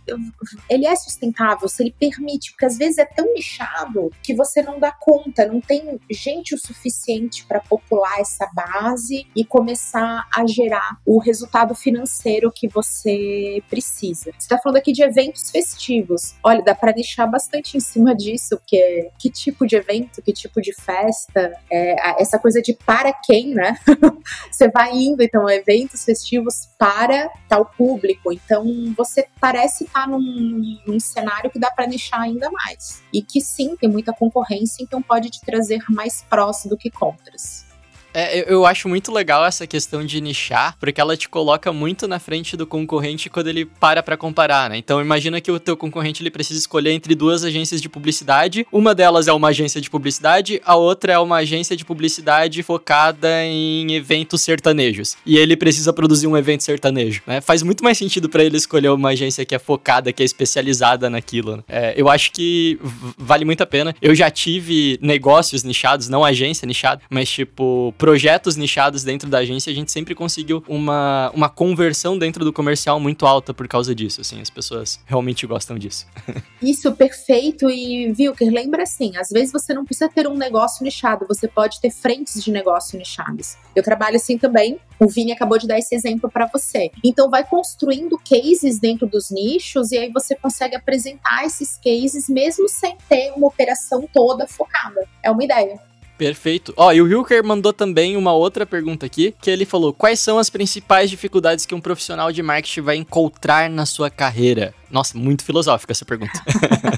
[0.70, 4.78] ele é sustentável, se ele permite, porque às vezes é tão nichado que você não
[4.78, 10.98] dá conta, não tem gente o suficiente para popular essa base e começar a gerar
[11.04, 14.30] o resultado financeiro que você precisa.
[14.32, 16.36] Você está falando aqui de eventos festivos.
[16.44, 20.60] Olha, dá para nichar bastante em cima disso, porque que tipo de evento, que tipo
[20.60, 21.87] de festa, é,
[22.18, 23.78] essa coisa de para quem, né?
[24.50, 28.32] você vai indo, então, eventos festivos para tal público.
[28.32, 28.64] Então,
[28.96, 33.02] você parece estar num, num cenário que dá para nichar ainda mais.
[33.12, 37.67] E que sim, tem muita concorrência, então pode te trazer mais prós do que contras.
[38.18, 42.18] É, eu acho muito legal essa questão de nichar, porque ela te coloca muito na
[42.18, 44.76] frente do concorrente quando ele para para comparar, né?
[44.76, 48.66] Então imagina que o teu concorrente ele precisa escolher entre duas agências de publicidade.
[48.72, 53.44] Uma delas é uma agência de publicidade, a outra é uma agência de publicidade focada
[53.44, 55.16] em eventos sertanejos.
[55.24, 57.40] E ele precisa produzir um evento sertanejo, né?
[57.40, 61.08] Faz muito mais sentido para ele escolher uma agência que é focada, que é especializada
[61.08, 61.58] naquilo.
[61.58, 61.62] Né?
[61.68, 62.80] É, eu acho que
[63.16, 63.94] vale muito a pena.
[64.02, 69.70] Eu já tive negócios nichados, não agência nichada, mas tipo projetos nichados dentro da agência,
[69.70, 74.22] a gente sempre conseguiu uma, uma conversão dentro do comercial muito alta por causa disso,
[74.22, 76.06] assim, as pessoas realmente gostam disso.
[76.62, 81.26] Isso, perfeito, e Vilker, lembra assim, às vezes você não precisa ter um negócio nichado,
[81.28, 83.56] você pode ter frentes de negócio nichados.
[83.76, 86.90] Eu trabalho assim também, o Vini acabou de dar esse exemplo para você.
[87.04, 92.70] Então vai construindo cases dentro dos nichos e aí você consegue apresentar esses cases mesmo
[92.70, 95.06] sem ter uma operação toda focada.
[95.22, 95.87] É uma ideia.
[96.18, 96.74] Perfeito.
[96.76, 100.36] Ó, e o Hilker mandou também uma outra pergunta aqui, que ele falou: quais são
[100.36, 104.74] as principais dificuldades que um profissional de marketing vai encontrar na sua carreira?
[104.90, 106.32] Nossa, muito filosófica essa pergunta.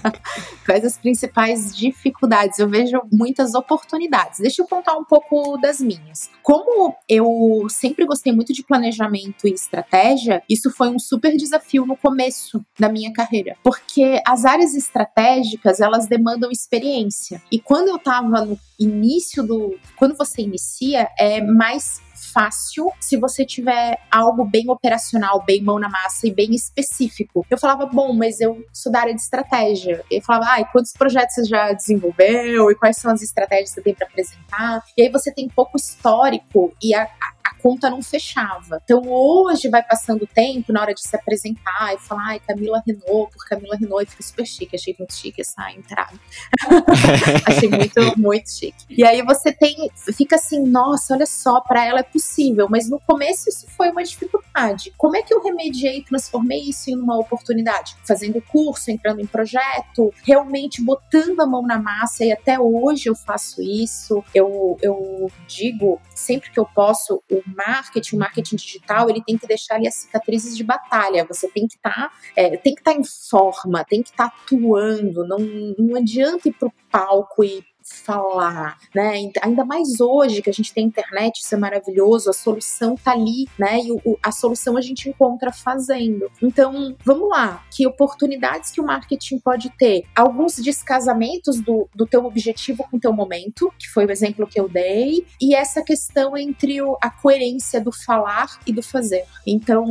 [0.65, 2.59] Quais as principais dificuldades?
[2.59, 4.39] Eu vejo muitas oportunidades.
[4.39, 6.31] Deixa eu contar um pouco das minhas.
[6.43, 11.97] Como eu sempre gostei muito de planejamento e estratégia, isso foi um super desafio no
[11.97, 17.43] começo da minha carreira, porque as áreas estratégicas, elas demandam experiência.
[17.51, 22.01] E quando eu estava no início do, quando você inicia, é mais
[22.33, 27.47] fácil se você tiver algo bem operacional, bem mão na massa e bem específico.
[27.51, 30.05] Eu falava, bom, mas eu sou da área de estratégia.
[30.11, 33.83] Ele falava, ai, quantos projetos você já desenvolveu e quais são as estratégias que você
[33.83, 34.85] tem para apresentar?
[34.97, 38.81] E aí você tem pouco histórico e a, a conta não fechava.
[38.85, 42.83] Então hoje vai passando o tempo na hora de se apresentar e falar, ai, Camila
[42.87, 46.19] Renault, por Camila Renault, e fica super chique, achei muito chique essa entrada.
[47.47, 48.85] achei muito, muito chique.
[48.89, 53.01] E aí você tem, fica assim, nossa, olha só, para ela é possível, mas no
[53.01, 54.93] começo isso foi uma dificuldade.
[54.97, 57.97] Como é que eu remediei e transformei isso em uma oportunidade?
[58.07, 63.15] Fazendo curso, entrando em projeto, realmente botando a mão na massa e até hoje eu
[63.15, 64.23] faço isso.
[64.35, 69.47] Eu, eu digo sempre que eu posso, o marketing, o marketing digital, ele tem que
[69.47, 71.25] deixar ali as cicatrizes de batalha.
[71.25, 74.31] Você tem que estar, tá, é, tem que estar tá em forma, tem que estar
[74.31, 75.27] tá atuando.
[75.27, 75.39] Não,
[75.79, 79.31] não adianta ir pro palco e falar, né?
[79.43, 83.49] Ainda mais hoje que a gente tem internet, isso é maravilhoso, a solução tá ali,
[83.59, 83.81] né?
[83.81, 86.31] E o, a solução a gente encontra fazendo.
[86.41, 90.05] Então, vamos lá, que oportunidades que o marketing pode ter?
[90.15, 94.61] Alguns descasamentos do, do teu objetivo com o teu momento, que foi o exemplo que
[94.61, 99.25] eu dei, e essa questão entre o, a coerência do falar e do fazer.
[99.47, 99.85] Então,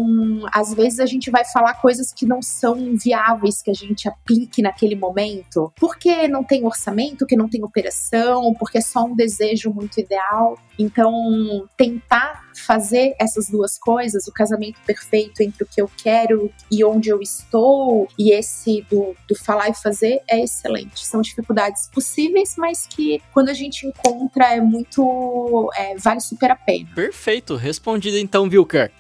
[0.52, 4.62] às vezes a gente vai falar coisas que não são viáveis que a gente aplique
[4.62, 7.89] naquele momento, porque não tem orçamento, que não tem operação
[8.58, 10.58] porque é só um desejo muito ideal.
[10.78, 16.84] Então, tentar fazer essas duas coisas, o casamento perfeito entre o que eu quero e
[16.84, 21.06] onde eu estou, e esse do, do falar e fazer, é excelente.
[21.06, 25.70] São dificuldades possíveis, mas que quando a gente encontra é muito.
[25.76, 26.90] É, vale super a pena.
[26.96, 28.92] Perfeito, respondido então, Vilker.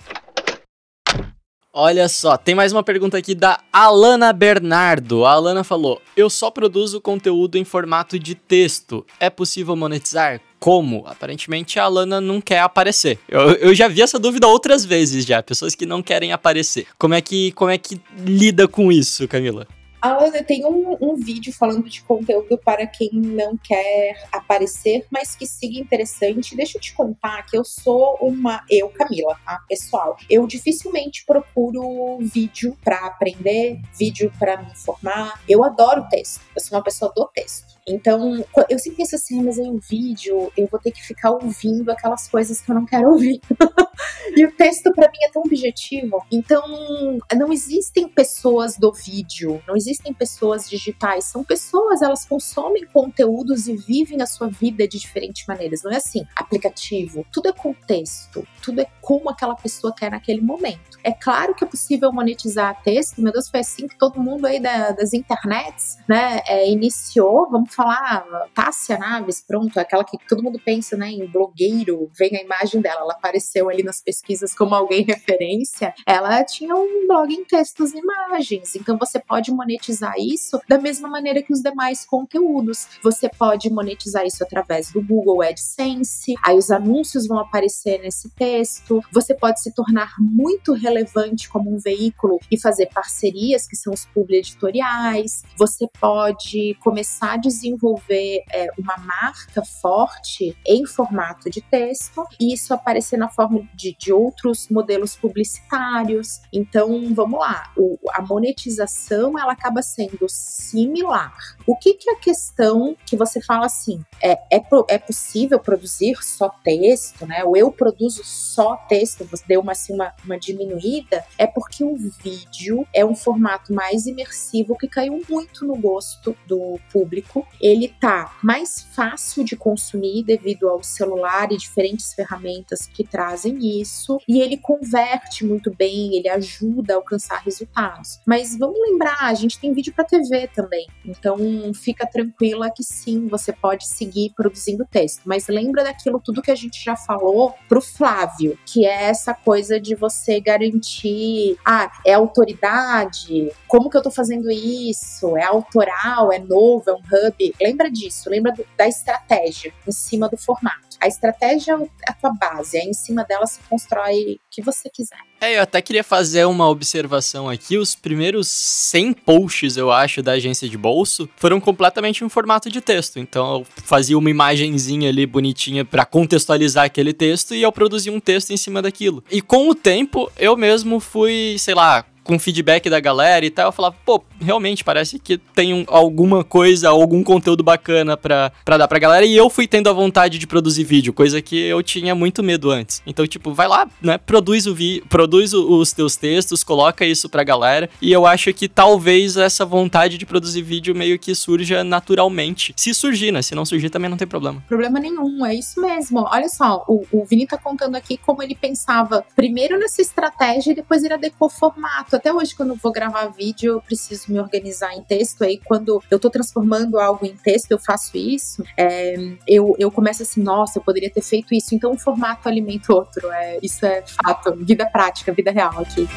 [1.82, 5.24] Olha só, tem mais uma pergunta aqui da Alana Bernardo.
[5.24, 9.06] A Alana falou: Eu só produzo conteúdo em formato de texto.
[9.18, 10.42] É possível monetizar?
[10.60, 11.06] Como?
[11.08, 13.18] Aparentemente a Alana não quer aparecer.
[13.30, 15.42] Eu, eu já vi essa dúvida outras vezes já.
[15.42, 16.86] Pessoas que não querem aparecer.
[16.98, 19.66] Como é que, como é que lida com isso, Camila?
[20.02, 25.36] Alan, eu tenho um, um, vídeo falando de conteúdo para quem não quer aparecer, mas
[25.36, 26.56] que siga interessante.
[26.56, 28.64] Deixa eu te contar que eu sou uma.
[28.70, 29.60] Eu, Camila, tá?
[29.68, 35.42] Pessoal, eu dificilmente procuro vídeo para aprender, vídeo para me informar.
[35.50, 36.42] Eu adoro texto.
[36.56, 37.78] Eu sou uma pessoa do texto.
[37.88, 41.90] Então, eu sempre penso assim, mas aí o vídeo, eu vou ter que ficar ouvindo
[41.90, 43.42] aquelas coisas que eu não quero ouvir.
[44.38, 46.24] e o texto para mim é tão objetivo.
[46.32, 53.68] Então, não existem pessoas do vídeo, não existem pessoas digitais, são pessoas, elas consomem conteúdos
[53.68, 55.84] e vivem a sua vida de diferentes maneiras.
[55.84, 61.00] Não é assim, aplicativo, tudo é contexto, tudo é como aquela pessoa quer naquele momento.
[61.04, 64.60] É claro que é possível monetizar texto, meu Deus, foi assim que todo mundo aí
[64.60, 70.60] da, das internets, né, é, iniciou, vamos falar, Tássia Naves, pronto, aquela que todo mundo
[70.64, 75.04] pensa, né, em blogueiro, vem a imagem dela, ela apareceu ali nas pesquisas como alguém
[75.08, 79.79] referência, ela tinha um blog em textos e imagens, então você pode monetizar
[80.18, 82.88] isso da mesma maneira que os demais conteúdos.
[83.02, 89.02] Você pode monetizar isso através do Google AdSense, aí os anúncios vão aparecer nesse texto,
[89.12, 94.06] você pode se tornar muito relevante como um veículo e fazer parcerias, que são os
[94.06, 101.62] publi editoriais, você pode começar a desenvolver desenvolver é, uma marca forte em formato de
[101.62, 106.42] texto e isso aparecer na forma de, de outros modelos publicitários.
[106.52, 111.34] Então, vamos lá, o, a monetização ela acaba sendo similar.
[111.70, 114.04] O que, que é a questão que você fala assim?
[114.20, 117.44] É, é, é possível produzir só texto, né?
[117.44, 121.96] Ou eu produzo só texto, você deu uma, assim, uma, uma diminuída, é porque o
[121.96, 128.36] vídeo é um formato mais imersivo que caiu muito no gosto do público ele tá
[128.42, 134.58] mais fácil de consumir devido ao celular e diferentes ferramentas que trazem isso, e ele
[134.58, 138.20] converte muito bem, ele ajuda a alcançar resultados.
[138.26, 141.38] Mas vamos lembrar, a gente tem vídeo para TV também, então
[141.74, 146.56] fica tranquila que sim, você pode seguir produzindo texto, mas lembra daquilo tudo que a
[146.56, 153.52] gente já falou pro Flávio, que é essa coisa de você garantir, ah, é autoridade,
[153.68, 155.38] como que eu tô fazendo isso?
[155.38, 157.56] É autoral, é novo, é um hub?
[157.62, 160.89] lembra disso, lembra do, da estratégia em cima do formato.
[161.02, 161.74] A estratégia
[162.08, 165.18] é a tua base, aí em cima dela se constrói o que você quiser.
[165.42, 167.78] É, eu até queria fazer uma observação aqui.
[167.78, 172.82] Os primeiros 100 posts, eu acho, da agência de bolso foram completamente em formato de
[172.82, 173.20] texto.
[173.20, 178.20] Então eu fazia uma imagenzinha ali bonitinha para contextualizar aquele texto e eu produzia um
[178.20, 179.24] texto em cima daquilo.
[179.32, 183.70] E com o tempo, eu mesmo fui, sei lá, com feedback da galera e tal,
[183.70, 188.78] eu falava, pô, realmente parece que tem um, alguma coisa, algum conteúdo bacana pra, pra
[188.78, 189.26] dar pra galera.
[189.26, 192.70] E eu fui tendo a vontade de produzir vídeo, coisa que eu tinha muito medo
[192.70, 193.02] antes.
[193.08, 194.20] Então, tipo, vai lá, né?
[194.20, 197.90] Produz o vi produz os teus textos, coloca isso pra galera.
[198.00, 202.76] E eu acho que talvez essa vontade de produzir vídeo meio que surja naturalmente.
[202.78, 203.42] Se surgir, né?
[203.42, 204.64] Se não surgir, também não tem problema.
[204.68, 206.28] Problema nenhum, é isso mesmo.
[206.32, 210.76] Olha só, o, o Vini tá contando aqui como ele pensava primeiro nessa estratégia e
[210.76, 212.19] depois ele adequou o formato.
[212.20, 215.42] Até hoje, quando vou gravar vídeo, eu preciso me organizar em texto.
[215.42, 218.62] Aí, quando eu tô transformando algo em texto, eu faço isso.
[218.76, 219.16] É,
[219.48, 221.74] eu, eu começo assim, nossa, eu poderia ter feito isso.
[221.74, 223.32] Então, um formato alimenta o outro.
[223.32, 226.10] É, isso é fato, vida prática, vida real aqui.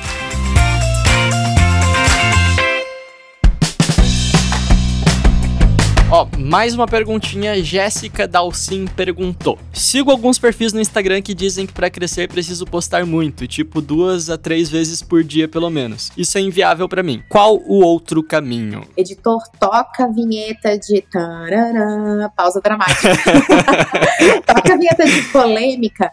[6.14, 7.64] Ó, mais uma perguntinha.
[7.64, 13.06] Jéssica Dalcin perguntou: Sigo alguns perfis no Instagram que dizem que para crescer preciso postar
[13.06, 16.12] muito, tipo duas a três vezes por dia pelo menos.
[16.14, 17.22] Isso é inviável para mim.
[17.30, 18.86] Qual o outro caminho?
[18.94, 23.08] Editor, toca a vinheta de tarará, pausa dramática.
[24.44, 26.12] toca a vinheta de polêmica.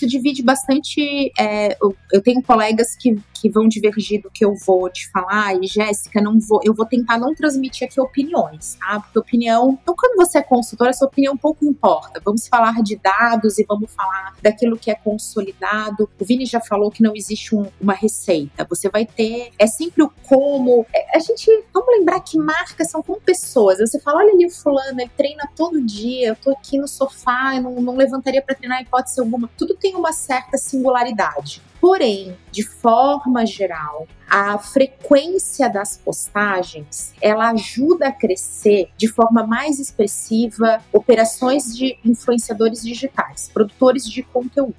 [0.00, 1.30] Isso divide bastante.
[1.38, 1.76] É,
[2.12, 6.20] eu, tenho colegas que, que vão divergir do que eu vou te falar, e Jéssica,
[6.20, 9.00] não vou, eu vou tentar não transmitir aqui opiniões, tá?
[9.00, 9.78] Porque opinião.
[9.82, 12.20] Então, quando você é consultora, sua opinião pouco importa.
[12.24, 16.08] Vamos falar de dados e vamos falar daquilo que é consolidado.
[16.18, 18.66] O Vini já falou que não existe um, uma receita.
[18.68, 19.50] Você vai ter.
[19.58, 20.86] É sempre o como.
[20.94, 21.50] É, a gente.
[21.72, 23.78] Vamos lembrar que marcas são como pessoas.
[23.78, 27.56] Você fala, olha ali o fulano, ele treina todo dia, eu tô aqui no sofá,
[27.56, 29.50] eu não, não levantaria para treinar hipótese alguma.
[29.56, 31.62] Tudo tem uma certa singularidade.
[31.80, 39.80] Porém, de forma geral, a frequência das postagens, ela ajuda a crescer de forma mais
[39.80, 44.76] expressiva operações de influenciadores digitais, produtores de conteúdo.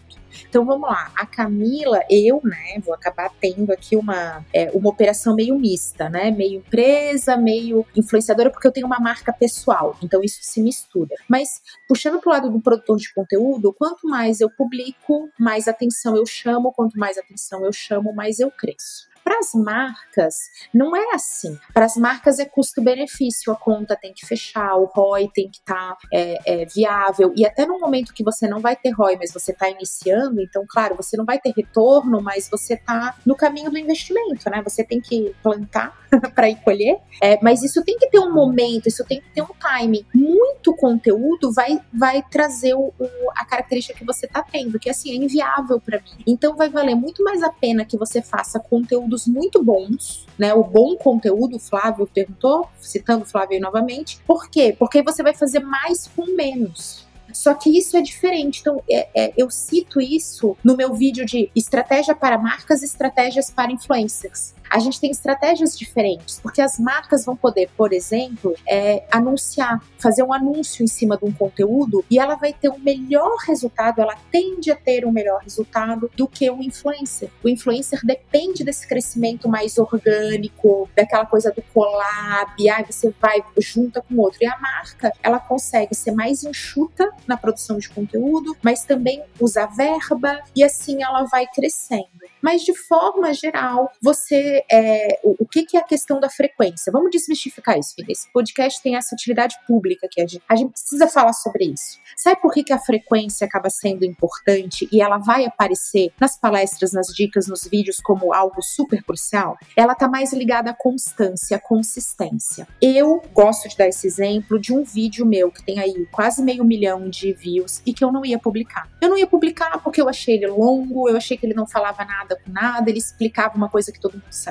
[0.48, 5.36] Então vamos lá, a Camila, eu, né, vou acabar tendo aqui uma, é, uma operação
[5.36, 6.32] meio mista, né?
[6.32, 9.98] Meio empresa, meio influenciadora, porque eu tenho uma marca pessoal.
[10.02, 11.16] Então isso se mistura.
[11.28, 16.26] Mas puxando pro lado do produtor de conteúdo, quanto mais eu publico, mais atenção eu
[16.26, 19.11] chamo, quanto mais atenção eu chamo, mais eu cresço.
[19.24, 20.36] Para as marcas,
[20.74, 21.58] não é assim.
[21.74, 25.96] Para as marcas é custo-benefício, a conta tem que fechar, o ROI tem que estar
[25.96, 27.34] tá, é, é, viável.
[27.36, 30.66] E até no momento que você não vai ter ROI, mas você está iniciando, então,
[30.68, 34.62] claro, você não vai ter retorno, mas você está no caminho do investimento, né?
[34.64, 35.96] Você tem que plantar
[36.36, 36.98] para ir colher.
[37.22, 39.48] É, mas isso tem que ter um momento, isso tem que ter um
[39.78, 40.06] time.
[40.14, 45.12] Muito conteúdo vai, vai trazer o, o, a característica que você está tendo, que assim,
[45.12, 46.24] é inviável para mim.
[46.28, 50.54] Então vai valer muito mais a pena que você faça conteúdo conteúdos muito bons, né?
[50.54, 54.20] O bom conteúdo, o Flávio perguntou, citando o Flávio novamente.
[54.26, 54.76] Por quê?
[54.78, 57.06] Porque você vai fazer mais com menos.
[57.34, 58.62] Só que isso é diferente.
[58.62, 63.72] Então, é, é, eu cito isso no meu vídeo de estratégia para marcas, estratégias para
[63.72, 69.84] influencers a gente tem estratégias diferentes, porque as marcas vão poder, por exemplo, é, anunciar,
[70.00, 74.00] fazer um anúncio em cima de um conteúdo e ela vai ter um melhor resultado,
[74.00, 77.30] ela tende a ter um melhor resultado do que o influencer.
[77.44, 84.02] O influencer depende desse crescimento mais orgânico, daquela coisa do collab, aí você vai junta
[84.02, 84.40] com outro.
[84.42, 89.66] E a marca, ela consegue ser mais enxuta na produção de conteúdo, mas também usar
[89.66, 92.08] verba e assim ela vai crescendo.
[92.42, 96.92] Mas de forma geral, você é, o, o que, que, é a questão da frequência?
[96.92, 98.12] Vamos desmistificar isso, filha.
[98.12, 102.00] Esse podcast tem essa utilidade pública que a gente, a gente precisa falar sobre isso.
[102.16, 106.92] Sabe por que, que a frequência acaba sendo importante e ela vai aparecer nas palestras,
[106.92, 109.58] nas dicas, nos vídeos como algo super crucial?
[109.76, 112.68] Ela está mais ligada à constância, à consistência.
[112.82, 116.64] Eu gosto de dar esse exemplo de um vídeo meu que tem aí quase meio
[116.64, 118.90] milhão de views e que eu não ia publicar.
[119.00, 122.04] Eu não ia publicar porque eu achei ele longo, eu achei que ele não falava
[122.06, 124.51] nada com nada, ele explicava uma coisa que todo mundo sabia.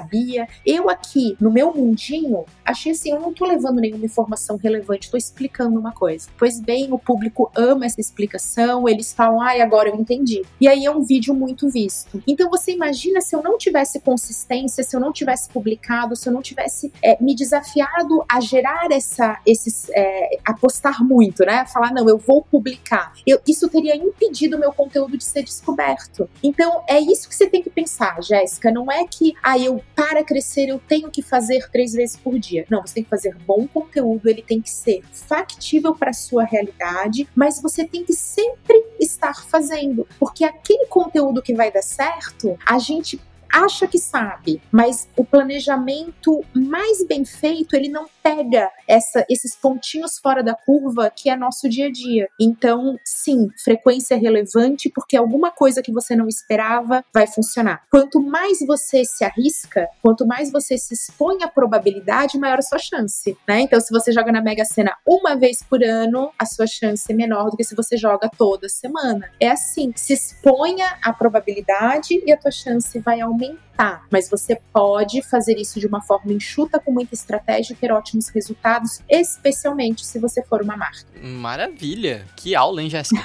[0.66, 5.16] Eu aqui, no meu mundinho, achei assim, eu não tô levando nenhuma informação relevante, tô
[5.16, 6.28] explicando uma coisa.
[6.38, 10.42] Pois bem, o público ama essa explicação, eles falam, ai, agora eu entendi.
[10.60, 12.22] E aí é um vídeo muito visto.
[12.26, 16.32] Então você imagina se eu não tivesse consistência, se eu não tivesse publicado, se eu
[16.32, 21.64] não tivesse é, me desafiado a gerar essa, esses, é, a postar muito, né?
[21.66, 23.14] Falar, não, eu vou publicar.
[23.26, 26.28] Eu, isso teria impedido o meu conteúdo de ser descoberto.
[26.42, 29.80] Então é isso que você tem que que pensar, Jéssica, não é que ah, eu
[29.94, 32.66] para crescer eu tenho que fazer três vezes por dia.
[32.70, 37.28] Não, você tem que fazer bom conteúdo, ele tem que ser factível para sua realidade,
[37.34, 42.78] mas você tem que sempre estar fazendo, porque aquele conteúdo que vai dar certo, a
[42.78, 43.20] gente
[43.52, 50.18] acha que sabe, mas o planejamento mais bem feito, ele não pega essa, esses pontinhos
[50.18, 52.28] fora da curva que é nosso dia a dia.
[52.38, 57.82] Então, sim, frequência é relevante porque alguma coisa que você não esperava vai funcionar.
[57.90, 62.78] Quanto mais você se arrisca, quanto mais você se expõe à probabilidade, maior a sua
[62.78, 63.60] chance, né?
[63.60, 67.14] Então, se você joga na Mega Sena uma vez por ano, a sua chance é
[67.14, 69.30] menor do que se você joga toda semana.
[69.38, 74.06] É assim, se exponha à probabilidade e a tua chance vai aumentar.
[74.10, 77.76] Mas você pode fazer isso de uma forma enxuta, com muita estratégia e
[78.10, 81.06] ótimos resultados, especialmente se você for uma marca.
[81.22, 82.26] Maravilha!
[82.36, 83.24] Que aula, hein, Jéssica?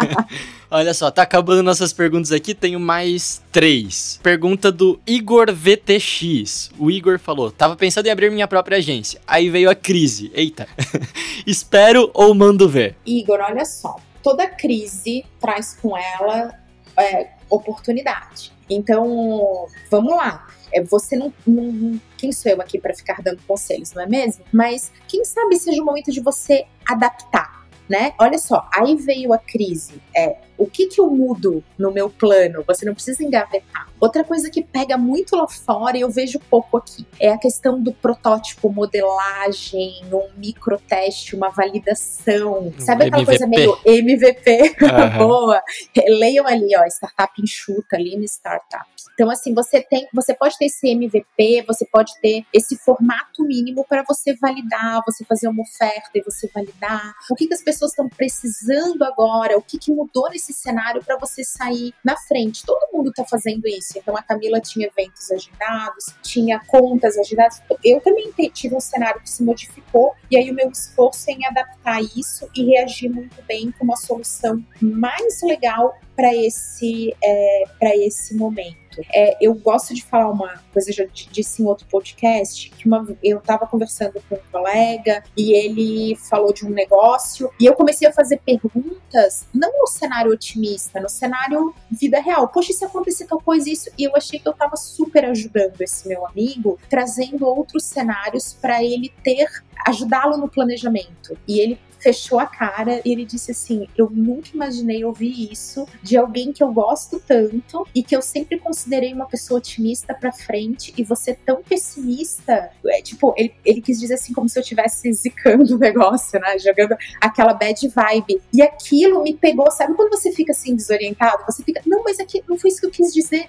[0.70, 4.18] Olha só, tá acabando nossas perguntas aqui, tenho mais três.
[4.22, 6.70] Pergunta do Igor VTX.
[6.78, 9.20] O Igor falou: tava pensando em abrir minha própria agência.
[9.26, 10.30] Aí veio a crise.
[10.34, 10.66] Eita.
[11.46, 12.96] Espero ou mando ver?
[13.06, 13.96] Igor, olha só.
[14.22, 16.54] Toda crise traz com ela
[16.98, 18.52] é, oportunidade.
[18.68, 20.48] Então, vamos lá.
[20.70, 24.44] É, você não, não, Quem sou eu aqui para ficar dando conselhos, não é mesmo?
[24.52, 27.57] Mas quem sabe seja o momento de você adaptar,
[27.88, 28.12] né?
[28.18, 30.00] Olha só, aí veio a crise.
[30.14, 32.64] É, o que, que eu mudo no meu plano?
[32.66, 33.88] Você não precisa engavetar.
[34.00, 37.80] Outra coisa que pega muito lá fora, e eu vejo pouco aqui, é a questão
[37.80, 42.72] do protótipo, modelagem, um microteste, uma validação.
[42.78, 43.26] Sabe aquela MVP.
[43.26, 44.76] coisa meio MVP?
[44.82, 45.18] Aham.
[45.18, 45.62] Boa.
[46.08, 49.08] Leiam ali, ó, startup enxuta, Lean Startups.
[49.14, 53.84] Então, assim, você tem, você pode ter esse MVP, você pode ter esse formato mínimo
[53.88, 57.14] para você validar, você fazer uma oferta e você validar.
[57.28, 59.56] O que, que as pessoas estão precisando agora?
[59.56, 62.64] O que, que mudou nesse cenário para você sair na frente?
[62.64, 63.96] Todo mundo está fazendo isso.
[63.96, 67.60] Então, a Camila tinha eventos agendados, tinha contas agendadas.
[67.84, 71.46] Eu também tive um cenário que se modificou, e aí o meu esforço é em
[71.46, 77.96] adaptar isso e reagir muito bem com uma solução mais legal para esse, é, para
[77.96, 78.87] esse momento.
[79.12, 83.38] É, eu gosto de falar uma coisa, já disse em outro podcast, que uma, eu
[83.38, 88.12] estava conversando com um colega e ele falou de um negócio e eu comecei a
[88.12, 92.48] fazer perguntas, não no cenário otimista, no cenário vida real.
[92.48, 93.90] Poxa, se acontecer tal coisa, isso?
[93.98, 98.82] E eu achei que eu estava super ajudando esse meu amigo, trazendo outros cenários para
[98.82, 99.48] ele ter,
[99.86, 101.36] ajudá-lo no planejamento.
[101.46, 106.16] E ele fechou a cara e ele disse assim: Eu nunca imaginei ouvir isso de
[106.16, 110.94] alguém que eu gosto tanto e que eu sempre considerei uma pessoa otimista pra frente
[110.96, 112.70] e você tão pessimista.
[112.86, 116.58] É, tipo, ele, ele quis dizer assim, como se eu estivesse zicando o negócio, né?
[116.58, 118.40] Jogando aquela bad vibe.
[118.52, 121.44] E aquilo me pegou, sabe quando você fica assim desorientado?
[121.46, 123.46] Você fica, não, mas aqui não foi isso que eu quis dizer,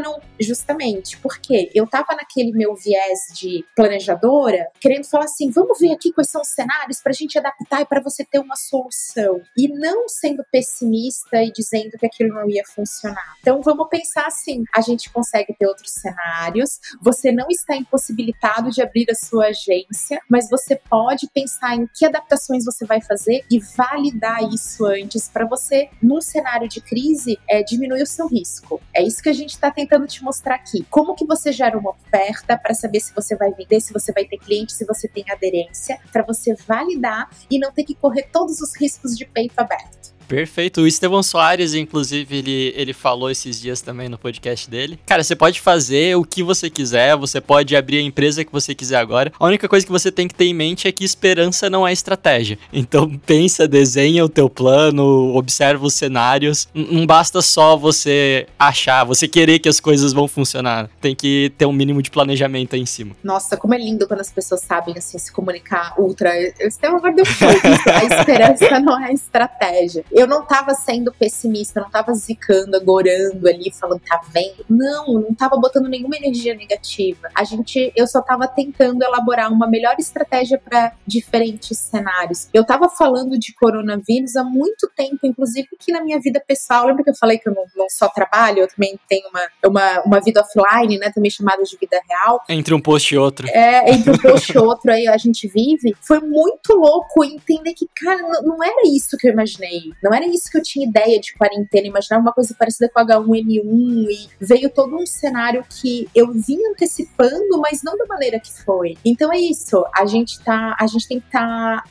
[0.00, 0.20] não.
[0.40, 6.10] Justamente, porque eu tava naquele meu viés de planejadora, querendo falar assim, vamos ver aqui
[6.12, 9.42] quais são os cenários pra gente adaptar e pra você ter uma solução.
[9.54, 13.36] E não sendo pessimista e dizendo que aquilo não ia funcionar.
[13.40, 18.80] Então vamos pensar assim, a gente consegue ter outros cenários, você não está impossibilitado de
[18.80, 23.58] abrir a sua agência, mas você pode pensar em que adaptações você vai fazer e
[23.76, 28.80] validar isso antes para você, num cenário de crise, é, diminuir o seu risco.
[28.94, 30.84] É isso que a gente está tentando te mostrar aqui.
[30.90, 34.24] Como que você gera uma oferta para saber se você vai vender, se você vai
[34.24, 38.60] ter cliente, se você tem aderência, para você validar e não ter que correr todos
[38.60, 40.19] os riscos de peito aberto.
[40.30, 40.82] Perfeito.
[40.82, 44.96] O Estevão Soares, inclusive, ele, ele falou esses dias também no podcast dele.
[45.04, 48.72] Cara, você pode fazer o que você quiser, você pode abrir a empresa que você
[48.72, 49.32] quiser agora.
[49.40, 51.92] A única coisa que você tem que ter em mente é que esperança não é
[51.92, 52.58] estratégia.
[52.80, 56.66] Então pensa, desenha o teu plano, observa os cenários.
[56.72, 60.88] Não basta só você achar, você querer que as coisas vão funcionar.
[61.00, 63.14] Tem que ter um mínimo de planejamento aí em cima.
[63.22, 66.30] Nossa, como é lindo quando as pessoas sabem assim se comunicar ultra.
[66.58, 67.24] Eu tenho agora deu.
[67.24, 70.04] A esperança não é estratégia.
[70.20, 74.66] Eu não tava sendo pessimista, eu não tava zicando, agorando ali, falando, tá vendo?
[74.68, 77.30] Não, não tava botando nenhuma energia negativa.
[77.34, 82.50] A gente, eu só tava tentando elaborar uma melhor estratégia para diferentes cenários.
[82.52, 87.02] Eu tava falando de coronavírus há muito tempo, inclusive que na minha vida pessoal, lembra
[87.02, 90.20] que eu falei que eu não, não só trabalho, eu também tenho uma, uma, uma
[90.20, 91.10] vida offline, né?
[91.14, 93.48] Também chamada de vida real Entre um post e outro.
[93.48, 97.88] é, entre um post e outro aí a gente vive, foi muito louco entender que,
[97.96, 99.80] cara, não, não era isso que eu imaginei.
[100.02, 104.06] Não era isso que eu tinha ideia de quarentena, imaginava uma coisa parecida com H1N1
[104.10, 108.96] e veio todo um cenário que eu vim antecipando, mas não da maneira que foi.
[109.04, 111.84] Então é isso, a gente tá, a gente tem que estar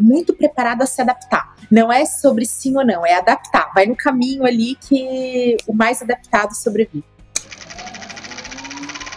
[0.00, 1.56] muito preparado a se adaptar.
[1.70, 3.72] Não é sobre sim ou não, é adaptar.
[3.74, 7.04] Vai no caminho ali que o mais adaptado sobrevive.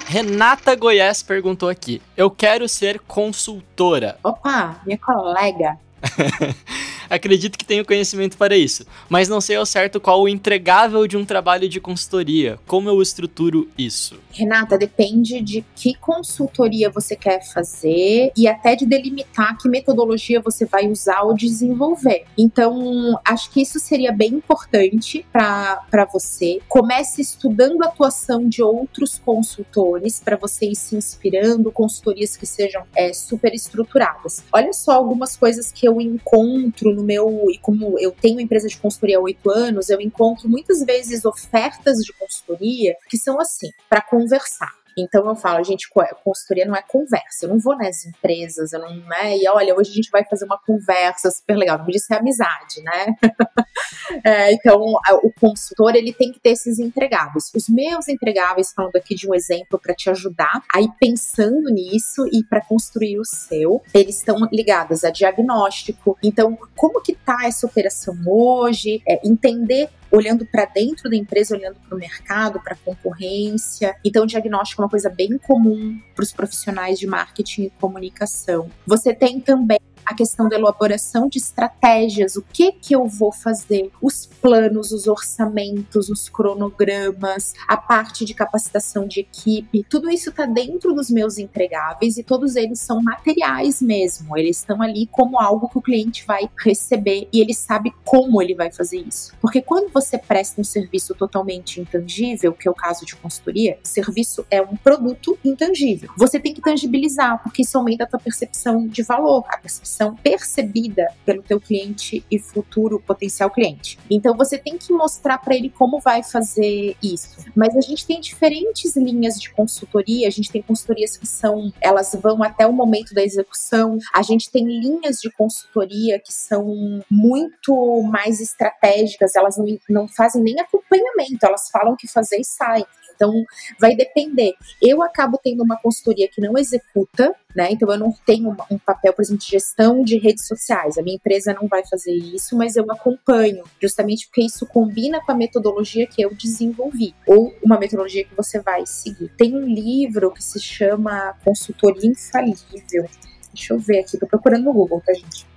[0.07, 4.17] Renata Goiás perguntou aqui: Eu quero ser consultora.
[4.23, 5.77] Opa, minha colega.
[7.09, 11.17] acredito que tenho conhecimento para isso, mas não sei ao certo qual o entregável de
[11.17, 12.59] um trabalho de consultoria.
[12.65, 14.19] Como eu estruturo isso?
[14.31, 20.65] Renata, depende de que consultoria você quer fazer e até de delimitar que metodologia você
[20.65, 22.25] vai usar ou desenvolver.
[22.37, 26.59] Então, acho que isso seria bem importante para você.
[26.67, 32.83] Comece estudando a atuação de outros consultores para você ir se inspirando, consultorias que sejam
[32.95, 34.43] é, super estruturadas.
[34.51, 37.47] Olha só algumas coisas que eu encontro no meu.
[37.49, 41.97] E como eu tenho empresa de consultoria há oito anos, eu encontro muitas vezes ofertas
[41.97, 44.78] de consultoria que são assim, para conversar.
[44.97, 45.89] Então eu falo, gente,
[46.23, 47.45] consultoria não é conversa.
[47.45, 49.37] Eu não vou nas empresas, eu não, né?
[49.37, 51.77] E olha, hoje a gente vai fazer uma conversa super legal.
[51.77, 53.15] Não podia ser amizade, né?
[54.23, 54.79] é, então
[55.23, 57.51] o consultor ele tem que ter esses entregáveis.
[57.55, 62.43] Os meus entregáveis, falando aqui de um exemplo para te ajudar, aí pensando nisso e
[62.43, 66.17] para construir o seu, eles estão ligados a diagnóstico.
[66.23, 69.01] Então, como que tá essa operação hoje?
[69.07, 73.95] É, entender olhando para dentro da empresa, olhando para o mercado, para concorrência.
[74.03, 78.69] Então, diagnóstico é uma coisa bem comum para os profissionais de marketing e comunicação.
[78.85, 79.79] Você tem também
[80.09, 85.05] a questão da elaboração de estratégias, o que que eu vou fazer, os planos, os
[85.05, 91.37] orçamentos, os cronogramas, a parte de capacitação de equipe, tudo isso está dentro dos meus
[91.37, 96.25] entregáveis e todos eles são materiais mesmo, eles estão ali como algo que o cliente
[96.25, 99.33] vai receber e ele sabe como ele vai fazer isso.
[99.39, 104.43] Porque quando você presta um serviço totalmente intangível, que é o caso de consultoria, serviço
[104.49, 106.09] é um produto intangível.
[106.17, 111.07] Você tem que tangibilizar, porque isso aumenta a tua percepção de valor, a percepção percebida
[111.25, 113.99] pelo teu cliente e futuro potencial cliente.
[114.09, 117.37] Então você tem que mostrar para ele como vai fazer isso.
[117.55, 122.15] Mas a gente tem diferentes linhas de consultoria, a gente tem consultorias que são, elas
[122.21, 128.01] vão até o momento da execução, a gente tem linhas de consultoria que são muito
[128.03, 132.85] mais estratégicas, elas não, não fazem nem acompanhamento, elas falam que fazer e saem.
[133.19, 133.43] Então,
[133.77, 134.53] vai depender.
[134.81, 137.69] Eu acabo tendo uma consultoria que não executa, né?
[137.71, 140.97] Então, eu não tenho um papel, por exemplo, de gestão de redes sociais.
[140.97, 145.31] A minha empresa não vai fazer isso, mas eu acompanho, justamente porque isso combina com
[145.31, 149.31] a metodologia que eu desenvolvi, ou uma metodologia que você vai seguir.
[149.37, 153.09] Tem um livro que se chama Consultoria Infalível.
[153.51, 155.49] Deixa eu ver aqui, tô procurando no Google, tá, gente?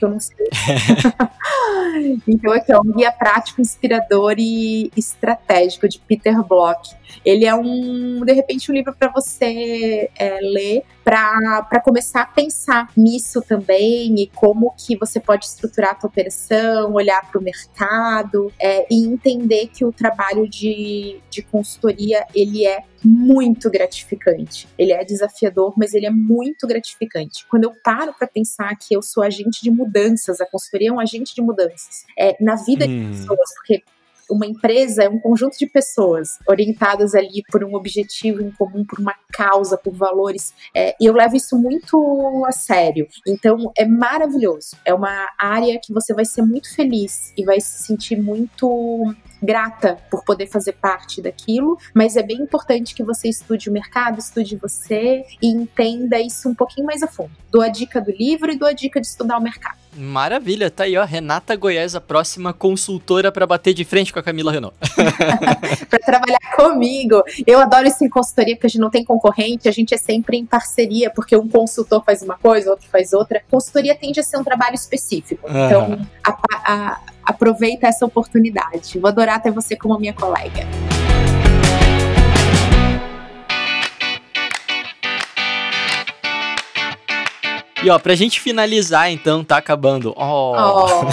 [0.00, 0.48] que eu não sei.
[2.26, 6.96] então, aqui é um guia prático, inspirador e estratégico de Peter Block.
[7.22, 12.90] Ele é um, de repente, um livro para você é, ler para começar a pensar
[12.96, 18.52] nisso também e como que você pode estruturar a tua operação, olhar para o mercado
[18.60, 24.68] é, e entender que o trabalho de, de consultoria ele é muito gratificante.
[24.78, 27.46] Ele é desafiador, mas ele é muito gratificante.
[27.48, 31.00] Quando eu paro para pensar que eu sou agente de mudanças, a consultoria é um
[31.00, 33.10] agente de mudanças é, na vida hum.
[33.10, 33.82] de pessoas, porque
[34.30, 38.98] uma empresa é um conjunto de pessoas orientadas ali por um objetivo em comum, por
[38.98, 40.54] uma causa, por valores.
[40.74, 43.06] É, e eu levo isso muito a sério.
[43.26, 44.76] Então é maravilhoso.
[44.84, 49.98] É uma área que você vai ser muito feliz e vai se sentir muito grata
[50.10, 54.56] por poder fazer parte daquilo, mas é bem importante que você estude o mercado, estude
[54.56, 57.30] você e entenda isso um pouquinho mais a fundo.
[57.50, 59.78] Dou a dica do livro e dou a dica de estudar o mercado.
[59.96, 61.04] Maravilha, tá aí, ó.
[61.04, 64.76] Renata Goiás, a próxima consultora para bater de frente com a Camila Renault.
[65.90, 67.22] para trabalhar comigo.
[67.46, 70.36] Eu adoro isso em consultoria, porque a gente não tem concorrente, a gente é sempre
[70.36, 73.42] em parceria, porque um consultor faz uma coisa, outro faz outra.
[73.50, 75.48] Consultoria tende a ser um trabalho específico.
[75.48, 77.00] Então, a, a,
[77.30, 78.98] aproveita essa oportunidade.
[78.98, 80.66] Vou adorar ter você como minha colega.
[87.82, 90.12] E ó, pra gente finalizar, então, tá acabando.
[90.14, 90.52] Oh.
[90.54, 91.06] oh.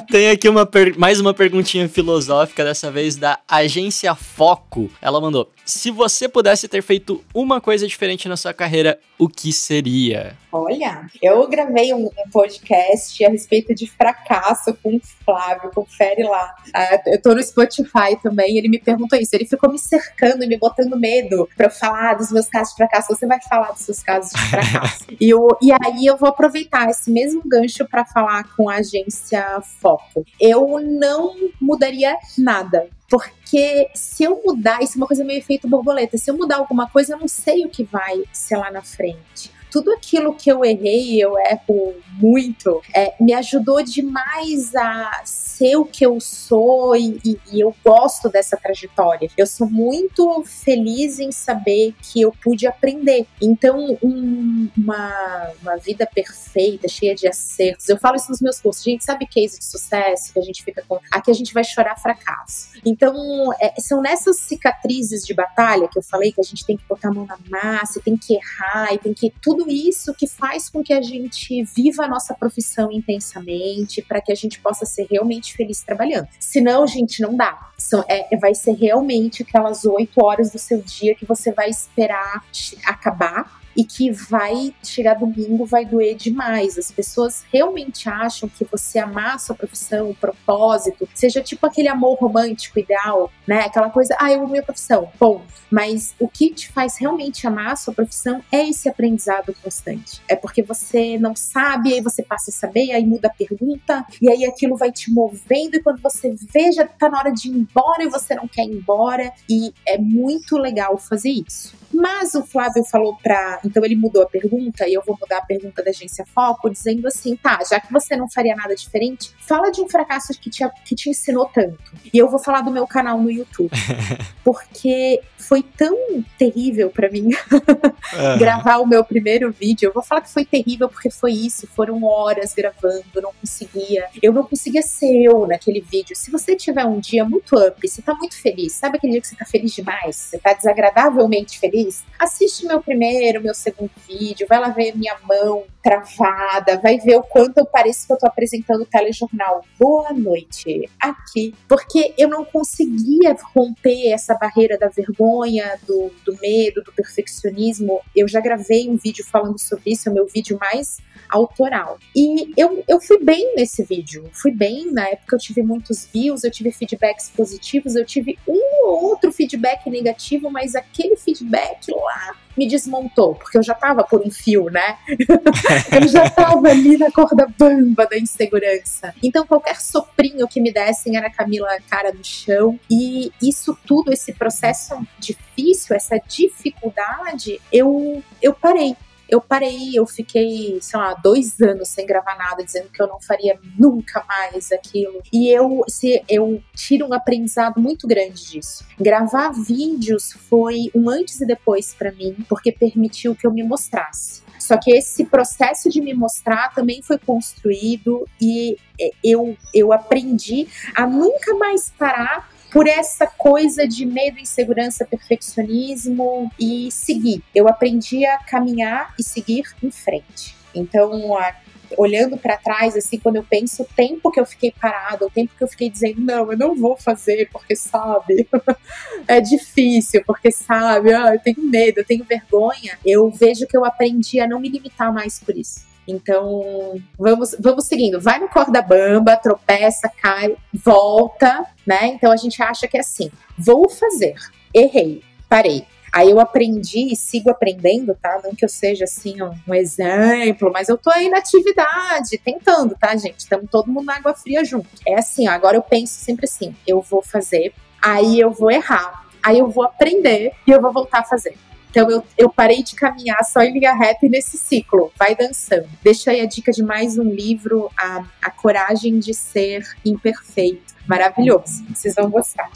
[0.10, 0.66] Tem aqui uma
[0.96, 4.90] mais uma perguntinha filosófica, dessa vez da Agência Foco.
[5.02, 9.52] Ela mandou: Se você pudesse ter feito uma coisa diferente na sua carreira, o que
[9.52, 10.34] seria?
[10.50, 16.54] Olha, eu gravei um, podcast a respeito de fracasso com o Flávio, confere lá.
[16.68, 19.34] Uh, eu tô no Spotify também, ele me perguntou isso.
[19.34, 22.76] Ele ficou me cercando e me botando medo pra eu falar dos meus casos de
[22.76, 23.14] fracasso.
[23.14, 25.04] Você vai falar dos seus casos de fracasso.
[25.20, 29.60] e, eu, e aí eu vou aproveitar esse mesmo gancho para falar com a agência
[29.80, 30.24] Foco.
[30.40, 36.18] Eu não mudaria nada porque se eu mudar, isso é uma coisa meio efeito borboleta,
[36.18, 39.57] se eu mudar alguma coisa, eu não sei o que vai ser lá na frente
[39.70, 45.84] tudo aquilo que eu errei, eu erro muito, é, me ajudou demais a ser o
[45.84, 49.30] que eu sou e, e, e eu gosto dessa trajetória.
[49.36, 53.26] Eu sou muito feliz em saber que eu pude aprender.
[53.40, 57.88] Então, um, uma, uma vida perfeita, cheia de acertos.
[57.88, 58.82] Eu falo isso nos meus cursos.
[58.82, 60.98] Gente, sabe case de sucesso que a gente fica com.
[61.10, 62.70] Aqui a gente vai chorar fracasso.
[62.84, 66.84] Então, é, são nessas cicatrizes de batalha que eu falei que a gente tem que
[66.88, 69.32] botar a mão na massa, tem que errar, e tem que.
[69.42, 74.30] Tudo isso que faz com que a gente viva a nossa profissão intensamente, para que
[74.30, 76.28] a gente possa ser realmente feliz trabalhando.
[76.38, 77.70] Senão, gente, não dá.
[77.78, 82.44] São, é, vai ser realmente aquelas oito horas do seu dia que você vai esperar
[82.84, 86.76] acabar e que vai chegar domingo vai doer demais.
[86.76, 91.86] As pessoas realmente acham que você amar a sua profissão, o propósito, seja tipo aquele
[91.86, 93.60] amor romântico ideal, né?
[93.60, 95.44] Aquela coisa, ah, eu amo minha profissão, bom.
[95.70, 100.20] Mas o que te faz realmente amar a sua profissão é esse aprendizado constante.
[100.26, 104.28] É porque você não sabe, aí você passa a saber, aí muda a pergunta, e
[104.28, 107.52] aí aquilo vai te movendo, e quando você vê, já tá na hora de ir
[107.52, 109.32] embora e você não quer ir embora.
[109.48, 111.78] E é muito legal fazer isso.
[111.92, 113.60] Mas o Flávio falou para.
[113.68, 117.06] Então ele mudou a pergunta, e eu vou mudar a pergunta da agência Foco, dizendo
[117.06, 120.66] assim: tá, já que você não faria nada diferente, fala de um fracasso que te,
[120.84, 121.78] que te ensinou tanto.
[122.12, 123.70] E eu vou falar do meu canal no YouTube.
[124.42, 125.96] Porque foi tão
[126.38, 128.38] terrível para mim uhum.
[128.38, 129.88] gravar o meu primeiro vídeo.
[129.88, 131.66] Eu vou falar que foi terrível porque foi isso.
[131.66, 134.06] Foram horas gravando, eu não conseguia.
[134.22, 136.16] Eu não conseguia ser eu naquele vídeo.
[136.16, 139.28] Se você tiver um dia muito up, você tá muito feliz, sabe aquele dia que
[139.28, 140.16] você tá feliz demais?
[140.16, 142.04] Você tá desagradavelmente feliz?
[142.18, 147.22] assiste meu primeiro, meu segundo vídeo, vai lá ver minha mão travada, vai ver o
[147.22, 149.64] quanto eu pareço que eu tô apresentando o telejornal.
[149.78, 151.54] Boa noite, aqui.
[151.66, 158.00] Porque eu não conseguia romper essa barreira da vergonha, do, do medo, do perfeccionismo.
[158.14, 160.98] Eu já gravei um vídeo falando sobre isso, é o meu vídeo mais
[161.28, 161.98] autoral.
[162.14, 166.44] E eu, eu fui bem nesse vídeo, fui bem, na época eu tive muitos views,
[166.44, 172.36] eu tive feedbacks positivos, eu tive um ou outro feedback negativo, mas aquele feedback lá
[172.58, 174.98] me desmontou, porque eu já tava por um fio, né?
[175.94, 179.14] eu já tava ali na corda bamba da insegurança.
[179.22, 182.78] Então qualquer soprinho que me dessem era Camila cara no chão.
[182.90, 188.96] E isso tudo, esse processo difícil, essa dificuldade, eu, eu parei
[189.28, 193.20] eu parei, eu fiquei, sei lá, dois anos sem gravar nada, dizendo que eu não
[193.20, 195.20] faria nunca mais aquilo.
[195.32, 198.84] E eu, se, eu tiro um aprendizado muito grande disso.
[198.98, 204.42] Gravar vídeos foi um antes e depois para mim, porque permitiu que eu me mostrasse.
[204.58, 210.66] Só que esse processo de me mostrar também foi construído e é, eu, eu aprendi
[210.94, 217.42] a nunca mais parar por essa coisa de medo, insegurança, perfeccionismo e seguir.
[217.54, 220.56] Eu aprendi a caminhar e seguir em frente.
[220.74, 221.54] Então, a,
[221.96, 225.52] olhando para trás, assim, quando eu penso o tempo que eu fiquei parado, o tempo
[225.56, 228.46] que eu fiquei dizendo, não, eu não vou fazer, porque sabe,
[229.26, 233.84] é difícil, porque sabe, ah, eu tenho medo, eu tenho vergonha, eu vejo que eu
[233.84, 235.86] aprendi a não me limitar mais por isso.
[236.08, 238.18] Então, vamos, vamos seguindo.
[238.18, 242.06] Vai no corda bamba, tropeça, cai, volta, né?
[242.06, 244.34] Então a gente acha que é assim: vou fazer,
[244.74, 245.86] errei, parei.
[246.10, 248.40] Aí eu aprendi e sigo aprendendo, tá?
[248.42, 253.14] Não que eu seja assim um, exemplo, mas eu tô aí na atividade, tentando, tá,
[253.14, 253.40] gente?
[253.40, 254.88] Estamos todo mundo na água fria junto.
[255.06, 259.26] É assim, ó, agora eu penso sempre assim: eu vou fazer, aí eu vou errar,
[259.42, 261.54] aí eu vou aprender e eu vou voltar a fazer.
[261.90, 265.88] Então eu, eu parei de caminhar só em linha reta nesse ciclo, vai dançando.
[266.02, 270.94] Deixa aí a dica de mais um livro, A, a Coragem de Ser Imperfeito.
[271.06, 272.70] Maravilhoso, vocês vão gostar.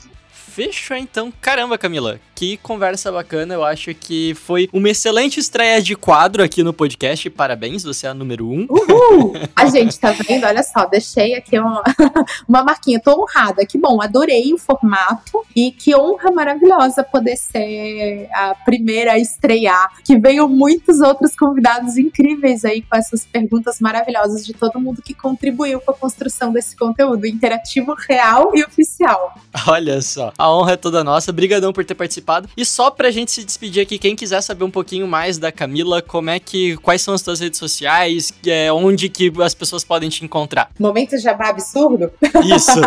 [0.55, 1.32] Fechou então.
[1.40, 3.55] Caramba, Camila, que conversa bacana.
[3.55, 7.30] Eu acho que foi uma excelente estreia de quadro aqui no podcast.
[7.30, 8.66] Parabéns, você é a número um.
[8.68, 9.32] Uhul!
[9.57, 10.44] A gente tá vendo?
[10.44, 11.82] Olha só, deixei aqui uma,
[12.46, 13.00] uma marquinha.
[13.00, 13.64] Tô honrada.
[13.64, 19.90] Que bom, adorei o formato e que honra maravilhosa poder ser a primeira a estrear.
[20.05, 25.14] Que veio muitos outros convidados incríveis aí com essas perguntas maravilhosas de todo mundo que
[25.14, 29.34] contribuiu com a construção desse conteúdo interativo, real e oficial.
[29.66, 30.30] Olha só.
[30.43, 31.30] A honra é toda nossa.
[31.30, 32.49] Obrigadão por ter participado.
[32.57, 36.03] E só pra gente se despedir aqui, quem quiser saber um pouquinho mais da Camila,
[36.03, 36.76] como é que.
[36.78, 38.32] Quais são as tuas redes sociais?
[38.45, 40.68] É, onde que as pessoas podem te encontrar?
[40.80, 42.11] Momento jabá absurdo?
[42.45, 42.80] Isso.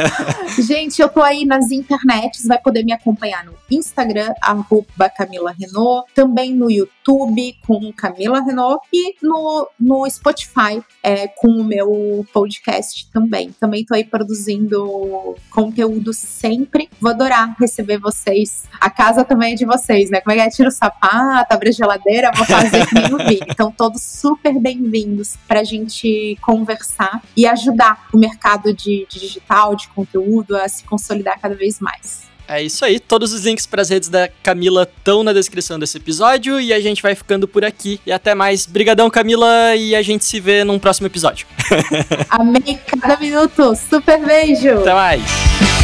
[0.66, 6.10] gente, eu tô aí nas internets, vai poder me acompanhar no Instagram, arroba Camila Renault,
[6.14, 13.10] também no YouTube com Camila Renault e no, no Spotify é, com o meu podcast
[13.10, 13.52] também.
[13.60, 19.64] Também tô aí produzindo conteúdo sempre Vou adorar receber vocês a casa também é de
[19.64, 20.20] vocês, né?
[20.20, 20.50] Como é que é?
[20.50, 23.40] Tira o sapato, abre a geladeira, vou fazer que nem o Vini.
[23.48, 29.88] Então, todos super bem-vindos pra gente conversar e ajudar o mercado de, de digital, de
[29.88, 32.24] conteúdo a se consolidar cada vez mais.
[32.46, 35.96] É isso aí, todos os links para as redes da Camila estão na descrição desse
[35.96, 37.98] episódio e a gente vai ficando por aqui.
[38.04, 38.66] E até mais.
[38.66, 41.46] Brigadão, Camila, e a gente se vê num próximo episódio.
[42.28, 43.74] Amei cada minuto.
[43.74, 44.80] Super beijo.
[44.80, 45.83] Até mais.